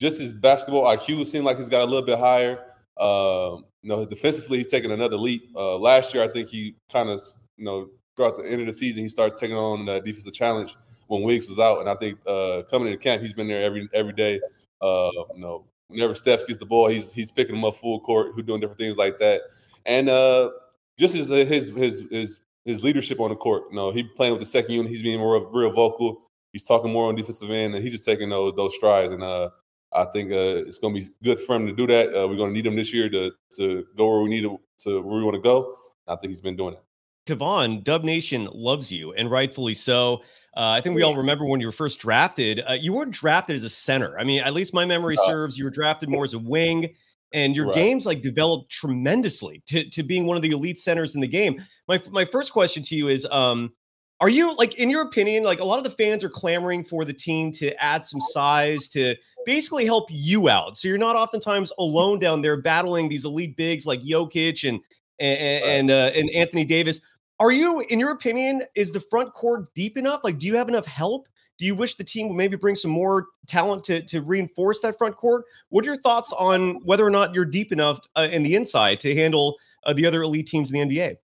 just 0.00 0.20
his 0.20 0.32
basketball 0.32 0.84
IQ 0.84 1.26
seemed 1.26 1.44
like 1.44 1.58
he's 1.58 1.68
got 1.68 1.82
a 1.82 1.84
little 1.84 2.04
bit 2.04 2.18
higher. 2.18 2.64
Uh, 2.96 3.56
you 3.82 3.88
know, 3.88 4.04
defensively, 4.04 4.58
he's 4.58 4.70
taken 4.70 4.90
another 4.90 5.16
leap. 5.16 5.50
Uh, 5.54 5.76
last 5.76 6.14
year, 6.14 6.22
I 6.22 6.28
think 6.28 6.48
he 6.48 6.76
kind 6.90 7.08
of, 7.08 7.20
you 7.56 7.64
know, 7.64 7.88
throughout 8.16 8.38
the 8.38 8.44
end 8.44 8.60
of 8.60 8.66
the 8.66 8.72
season, 8.72 9.02
he 9.02 9.08
started 9.08 9.36
taking 9.36 9.56
on 9.56 9.86
the 9.86 10.00
defensive 10.00 10.32
challenge 10.32 10.76
when 11.06 11.22
Wiggs 11.22 11.48
was 11.48 11.58
out. 11.58 11.80
And 11.80 11.88
I 11.88 11.94
think 11.94 12.18
uh, 12.26 12.62
coming 12.70 12.88
into 12.88 12.98
camp, 12.98 13.22
he's 13.22 13.32
been 13.32 13.48
there 13.48 13.62
every 13.62 13.88
every 13.94 14.12
day. 14.12 14.40
Uh, 14.80 15.10
you 15.34 15.40
know, 15.40 15.66
whenever 15.88 16.14
Steph 16.14 16.46
gets 16.46 16.58
the 16.58 16.66
ball, 16.66 16.88
he's 16.88 17.12
he's 17.12 17.30
picking 17.30 17.54
him 17.54 17.64
up 17.64 17.74
full 17.74 18.00
court, 18.00 18.32
who 18.34 18.42
doing 18.42 18.60
different 18.60 18.80
things 18.80 18.96
like 18.96 19.18
that. 19.18 19.42
And 19.86 20.08
uh, 20.08 20.50
just 20.98 21.14
his 21.14 21.28
his 21.28 21.74
his 21.74 22.06
his 22.10 22.40
his 22.64 22.82
leadership 22.82 23.20
on 23.20 23.30
the 23.30 23.36
court. 23.36 23.64
You 23.70 23.76
know, 23.76 23.90
he 23.90 24.04
playing 24.04 24.32
with 24.32 24.40
the 24.40 24.46
second 24.46 24.72
unit. 24.72 24.90
He's 24.90 25.02
being 25.02 25.18
more 25.18 25.46
real 25.52 25.72
vocal. 25.72 26.22
He's 26.52 26.64
talking 26.64 26.92
more 26.92 27.08
on 27.08 27.14
defensive 27.14 27.50
end, 27.50 27.74
and 27.74 27.82
he's 27.82 27.92
just 27.92 28.04
taking 28.04 28.30
those 28.30 28.54
those 28.56 28.74
strides. 28.74 29.12
And 29.12 29.22
uh, 29.22 29.50
I 29.92 30.04
think 30.06 30.30
uh, 30.32 30.66
it's 30.66 30.78
going 30.78 30.94
to 30.94 31.00
be 31.00 31.08
good 31.22 31.40
for 31.40 31.56
him 31.56 31.66
to 31.66 31.72
do 31.72 31.86
that. 31.86 32.08
Uh, 32.08 32.28
we're 32.28 32.36
going 32.36 32.50
to 32.50 32.54
need 32.54 32.66
him 32.66 32.76
this 32.76 32.92
year 32.92 33.08
to 33.08 33.32
to 33.56 33.86
go 33.96 34.08
where 34.08 34.20
we 34.20 34.30
need 34.30 34.42
to, 34.42 34.58
to 34.84 35.00
where 35.02 35.18
we 35.18 35.24
want 35.24 35.34
to 35.34 35.40
go. 35.40 35.76
I 36.06 36.16
think 36.16 36.30
he's 36.30 36.40
been 36.40 36.56
doing 36.56 36.74
it. 36.74 36.82
Kevon, 37.26 37.84
Dub 37.84 38.04
Nation 38.04 38.48
loves 38.52 38.90
you, 38.90 39.12
and 39.12 39.30
rightfully 39.30 39.74
so. 39.74 40.22
Uh, 40.54 40.68
I 40.76 40.80
think 40.82 40.94
we 40.94 41.02
all 41.02 41.16
remember 41.16 41.46
when 41.46 41.60
you 41.60 41.66
were 41.66 41.72
first 41.72 41.98
drafted. 41.98 42.62
Uh, 42.68 42.74
you 42.74 42.92
weren't 42.92 43.12
drafted 43.12 43.56
as 43.56 43.64
a 43.64 43.70
center. 43.70 44.18
I 44.18 44.24
mean, 44.24 44.42
at 44.42 44.52
least 44.52 44.74
my 44.74 44.84
memory 44.84 45.16
uh, 45.18 45.26
serves. 45.26 45.56
You 45.56 45.64
were 45.64 45.70
drafted 45.70 46.10
more 46.10 46.24
as 46.24 46.34
a 46.34 46.38
wing, 46.38 46.94
and 47.32 47.56
your 47.56 47.66
right. 47.66 47.74
games 47.74 48.04
like 48.04 48.20
developed 48.20 48.70
tremendously 48.70 49.62
to, 49.66 49.88
to 49.90 50.02
being 50.02 50.26
one 50.26 50.36
of 50.36 50.42
the 50.42 50.50
elite 50.50 50.78
centers 50.78 51.14
in 51.14 51.20
the 51.20 51.28
game. 51.28 51.64
My 51.88 52.02
my 52.10 52.24
first 52.24 52.52
question 52.52 52.82
to 52.82 52.94
you 52.94 53.08
is, 53.08 53.26
um, 53.30 53.72
are 54.20 54.28
you 54.28 54.54
like, 54.56 54.74
in 54.74 54.90
your 54.90 55.02
opinion, 55.02 55.42
like 55.42 55.60
a 55.60 55.64
lot 55.64 55.78
of 55.78 55.84
the 55.84 55.90
fans 55.90 56.22
are 56.22 56.30
clamoring 56.30 56.84
for 56.84 57.04
the 57.04 57.14
team 57.14 57.50
to 57.52 57.74
add 57.82 58.04
some 58.04 58.20
size 58.20 58.88
to 58.90 59.16
basically 59.46 59.86
help 59.86 60.08
you 60.10 60.50
out, 60.50 60.76
so 60.76 60.86
you're 60.86 60.98
not 60.98 61.16
oftentimes 61.16 61.72
alone 61.78 62.18
down 62.18 62.42
there 62.42 62.56
battling 62.60 63.08
these 63.08 63.24
elite 63.24 63.56
bigs 63.56 63.86
like 63.86 64.02
Jokic 64.02 64.68
and 64.68 64.80
and 65.18 65.64
and, 65.64 65.90
uh, 65.90 66.10
and 66.14 66.28
Anthony 66.30 66.66
Davis. 66.66 67.00
Are 67.42 67.50
you, 67.50 67.80
in 67.80 67.98
your 67.98 68.12
opinion, 68.12 68.62
is 68.76 68.92
the 68.92 69.00
front 69.00 69.34
court 69.34 69.74
deep 69.74 69.96
enough? 69.96 70.20
Like, 70.22 70.38
do 70.38 70.46
you 70.46 70.54
have 70.54 70.68
enough 70.68 70.86
help? 70.86 71.26
Do 71.58 71.64
you 71.64 71.74
wish 71.74 71.96
the 71.96 72.04
team 72.04 72.28
would 72.28 72.36
maybe 72.36 72.56
bring 72.56 72.76
some 72.76 72.92
more 72.92 73.26
talent 73.48 73.82
to, 73.86 74.00
to 74.00 74.20
reinforce 74.20 74.80
that 74.82 74.96
front 74.96 75.16
court? 75.16 75.42
What 75.68 75.82
are 75.84 75.86
your 75.86 76.00
thoughts 76.00 76.32
on 76.38 76.76
whether 76.84 77.04
or 77.04 77.10
not 77.10 77.34
you're 77.34 77.44
deep 77.44 77.72
enough 77.72 77.98
uh, 78.14 78.28
in 78.30 78.44
the 78.44 78.54
inside 78.54 79.00
to 79.00 79.16
handle 79.16 79.56
uh, 79.84 79.92
the 79.92 80.06
other 80.06 80.22
elite 80.22 80.46
teams 80.46 80.70
in 80.70 80.88
the 80.88 80.94
NBA? 80.94 81.16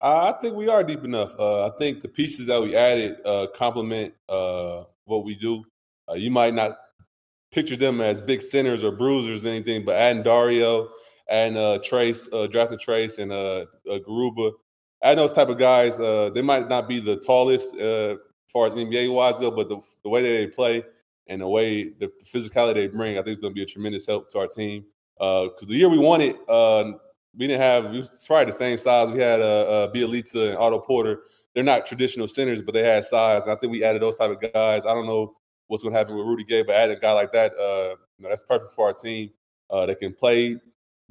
I 0.00 0.32
think 0.40 0.54
we 0.56 0.68
are 0.68 0.82
deep 0.82 1.04
enough. 1.04 1.34
Uh, 1.38 1.66
I 1.66 1.70
think 1.76 2.00
the 2.00 2.08
pieces 2.08 2.46
that 2.46 2.62
we 2.62 2.74
added 2.74 3.18
uh, 3.26 3.48
complement 3.54 4.14
uh, 4.30 4.84
what 5.04 5.26
we 5.26 5.34
do. 5.34 5.66
Uh, 6.08 6.14
you 6.14 6.30
might 6.30 6.54
not 6.54 6.78
picture 7.52 7.76
them 7.76 8.00
as 8.00 8.22
big 8.22 8.40
centers 8.40 8.82
or 8.82 8.90
bruisers 8.90 9.44
or 9.44 9.50
anything, 9.50 9.84
but 9.84 9.96
adding 9.96 10.22
Dario 10.22 10.88
and 11.28 11.56
Trayce, 11.56 12.50
drafting 12.50 12.78
Trayce 12.78 13.18
and 13.18 13.30
Garuba, 13.86 14.52
add 15.06 15.18
those 15.18 15.32
type 15.32 15.48
of 15.48 15.58
guys. 15.58 15.98
Uh, 16.00 16.30
they 16.34 16.42
might 16.42 16.68
not 16.68 16.88
be 16.88 17.00
the 17.00 17.16
tallest 17.16 17.76
uh, 17.76 18.12
as 18.12 18.18
far 18.52 18.66
as 18.66 18.74
NBA 18.74 19.12
wise 19.12 19.38
go, 19.38 19.50
but 19.50 19.68
the, 19.68 19.80
the 20.02 20.08
way 20.08 20.22
that 20.22 20.28
they 20.28 20.46
play 20.46 20.82
and 21.28 21.40
the 21.40 21.48
way 21.48 21.90
the 21.90 22.10
physicality 22.24 22.74
they 22.74 22.86
bring, 22.88 23.18
I 23.18 23.22
think 23.22 23.28
is 23.28 23.38
going 23.38 23.52
to 23.52 23.54
be 23.54 23.62
a 23.62 23.66
tremendous 23.66 24.06
help 24.06 24.30
to 24.30 24.38
our 24.38 24.46
team. 24.46 24.84
Because 25.18 25.62
uh, 25.62 25.66
the 25.66 25.74
year 25.74 25.88
we 25.88 25.98
won 25.98 26.20
it, 26.20 26.36
uh, 26.48 26.92
we 27.36 27.46
didn't 27.46 27.60
have 27.60 27.90
we 27.90 27.98
was 27.98 28.24
probably 28.26 28.46
the 28.46 28.52
same 28.52 28.78
size. 28.78 29.10
We 29.10 29.20
had 29.20 29.40
uh, 29.40 29.88
uh, 29.92 29.92
and 29.94 30.56
Otto 30.56 30.80
Porter. 30.80 31.22
They're 31.54 31.64
not 31.64 31.86
traditional 31.86 32.28
centers, 32.28 32.62
but 32.62 32.74
they 32.74 32.82
had 32.82 33.04
size. 33.04 33.44
And 33.44 33.52
I 33.52 33.56
think 33.56 33.72
we 33.72 33.82
added 33.82 34.02
those 34.02 34.16
type 34.16 34.30
of 34.30 34.40
guys. 34.40 34.82
I 34.84 34.94
don't 34.94 35.06
know 35.06 35.36
what's 35.68 35.82
going 35.82 35.92
to 35.92 35.98
happen 35.98 36.16
with 36.16 36.26
Rudy 36.26 36.44
Gay, 36.44 36.62
but 36.62 36.74
adding 36.74 36.96
a 36.96 37.00
guy 37.00 37.12
like 37.12 37.32
that, 37.32 37.52
uh, 37.54 37.96
you 38.18 38.22
know, 38.22 38.28
that's 38.28 38.44
perfect 38.44 38.72
for 38.72 38.86
our 38.86 38.92
team. 38.92 39.30
Uh, 39.70 39.86
they 39.86 39.94
can 39.94 40.12
play 40.12 40.56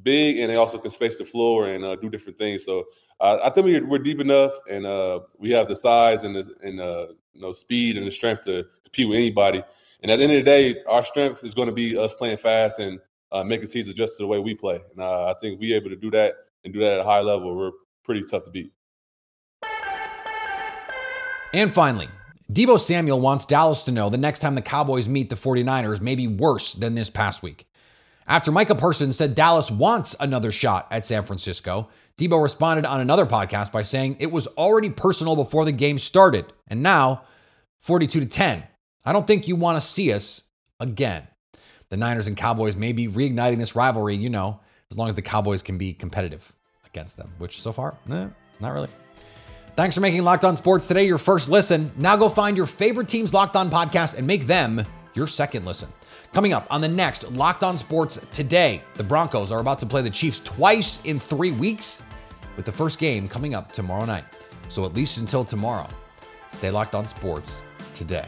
big 0.03 0.37
and 0.39 0.49
they 0.49 0.55
also 0.55 0.77
can 0.77 0.91
space 0.91 1.17
the 1.17 1.25
floor 1.25 1.67
and 1.67 1.83
uh, 1.83 1.95
do 1.95 2.09
different 2.09 2.37
things. 2.37 2.65
So 2.65 2.85
uh, 3.19 3.39
I 3.43 3.49
think 3.49 3.65
we're, 3.65 3.85
we're 3.85 3.99
deep 3.99 4.19
enough, 4.19 4.53
and 4.69 4.85
uh, 4.85 5.21
we 5.39 5.51
have 5.51 5.67
the 5.67 5.75
size 5.75 6.23
and 6.23 6.35
the 6.35 6.49
and 6.61 6.79
uh, 6.79 7.07
you 7.33 7.41
know 7.41 7.51
speed 7.51 7.97
and 7.97 8.05
the 8.05 8.11
strength 8.11 8.43
to 8.43 8.65
compete 8.83 9.07
with 9.07 9.17
anybody. 9.17 9.63
And 10.01 10.11
at 10.11 10.17
the 10.17 10.23
end 10.23 10.33
of 10.33 10.39
the 10.39 10.43
day, 10.43 10.75
our 10.87 11.03
strength 11.03 11.43
is 11.43 11.53
going 11.53 11.67
to 11.67 11.73
be 11.73 11.97
us 11.97 12.13
playing 12.13 12.37
fast 12.37 12.79
and 12.79 12.99
uh, 13.31 13.43
making 13.43 13.67
teams 13.67 13.89
adjust 13.89 14.17
to 14.17 14.23
the 14.23 14.27
way 14.27 14.39
we 14.39 14.53
play. 14.53 14.79
And 14.91 15.01
uh, 15.01 15.31
I 15.31 15.33
think 15.39 15.59
we're 15.59 15.75
able 15.75 15.89
to 15.89 15.95
do 15.95 16.11
that 16.11 16.35
and 16.63 16.73
do 16.73 16.79
that 16.79 16.93
at 16.93 16.99
a 16.99 17.03
high 17.03 17.21
level. 17.21 17.55
We're 17.55 17.71
pretty 18.03 18.23
tough 18.23 18.43
to 18.43 18.51
beat. 18.51 18.71
And 21.53 21.71
finally, 21.71 22.09
Deebo 22.51 22.79
Samuel 22.79 23.21
wants 23.21 23.45
Dallas 23.45 23.83
to 23.85 23.91
know 23.91 24.09
the 24.09 24.17
next 24.17 24.41
time 24.41 24.55
the 24.55 24.61
Cowboys 24.61 25.07
meet 25.07 25.29
the 25.29 25.35
49ers 25.35 26.01
may 26.01 26.15
be 26.15 26.27
worse 26.27 26.73
than 26.73 26.93
this 26.93 27.09
past 27.09 27.41
week. 27.41 27.65
After 28.27 28.51
Micah 28.51 28.73
Parsons 28.73 29.15
said 29.15 29.35
Dallas 29.35 29.69
wants 29.69 30.15
another 30.19 30.51
shot 30.51 30.87
at 30.89 31.05
San 31.05 31.23
Francisco, 31.23 31.89
Deebo 32.17 32.41
responded 32.41 32.85
on 32.85 32.99
another 32.99 33.25
podcast 33.25 33.71
by 33.71 33.83
saying 33.83 34.17
it 34.19 34.31
was 34.31 34.47
already 34.47 34.89
personal 34.89 35.35
before 35.35 35.63
the 35.63 35.71
game 35.71 35.99
started, 35.99 36.51
and 36.67 36.81
now 36.81 37.23
42 37.77 38.21
to 38.21 38.25
10. 38.25 38.63
I 39.05 39.13
don't 39.13 39.27
think 39.27 39.47
you 39.47 39.55
want 39.55 39.79
to 39.79 39.87
see 39.87 40.11
us 40.11 40.41
again. 40.79 41.27
The 41.89 41.97
Niners 41.97 42.25
and 42.25 42.35
Cowboys 42.35 42.75
may 42.75 42.93
be 42.93 43.07
reigniting 43.07 43.59
this 43.59 43.75
rivalry, 43.75 44.15
you 44.15 44.31
know, 44.31 44.59
as 44.89 44.97
long 44.97 45.07
as 45.07 45.13
the 45.13 45.21
Cowboys 45.21 45.61
can 45.61 45.77
be 45.77 45.93
competitive 45.93 46.51
against 46.87 47.17
them, 47.17 47.31
which 47.37 47.61
so 47.61 47.71
far, 47.71 47.95
eh, 48.09 48.27
not 48.59 48.73
really. 48.73 48.89
Thanks 49.75 49.93
for 49.93 50.01
making 50.01 50.23
Locked 50.23 50.45
On 50.45 50.55
Sports 50.55 50.87
today 50.87 51.05
your 51.05 51.19
first 51.19 51.47
listen. 51.47 51.91
Now 51.95 52.15
go 52.15 52.29
find 52.29 52.57
your 52.57 52.65
favorite 52.65 53.07
team's 53.07 53.35
Locked 53.35 53.55
On 53.55 53.69
podcast 53.69 54.17
and 54.17 54.25
make 54.25 54.47
them 54.47 54.83
your 55.13 55.27
second 55.27 55.65
listen. 55.65 55.89
Coming 56.35 56.51
up 56.51 56.67
on 56.69 56.81
the 56.81 56.87
next 56.89 57.31
Locked 57.31 57.63
On 57.63 57.77
Sports 57.77 58.19
today, 58.33 58.83
the 58.95 59.03
Broncos 59.05 59.53
are 59.53 59.61
about 59.61 59.79
to 59.79 59.85
play 59.85 60.01
the 60.01 60.09
Chiefs 60.09 60.41
twice 60.41 60.99
in 61.05 61.17
three 61.17 61.51
weeks, 61.51 62.03
with 62.57 62.65
the 62.65 62.73
first 62.73 62.99
game 62.99 63.29
coming 63.29 63.55
up 63.55 63.71
tomorrow 63.71 64.03
night. 64.03 64.25
So 64.67 64.85
at 64.85 64.93
least 64.93 65.17
until 65.19 65.45
tomorrow, 65.45 65.87
stay 66.51 66.71
locked 66.71 66.93
on 66.93 67.05
sports 67.05 67.63
today. 67.93 68.27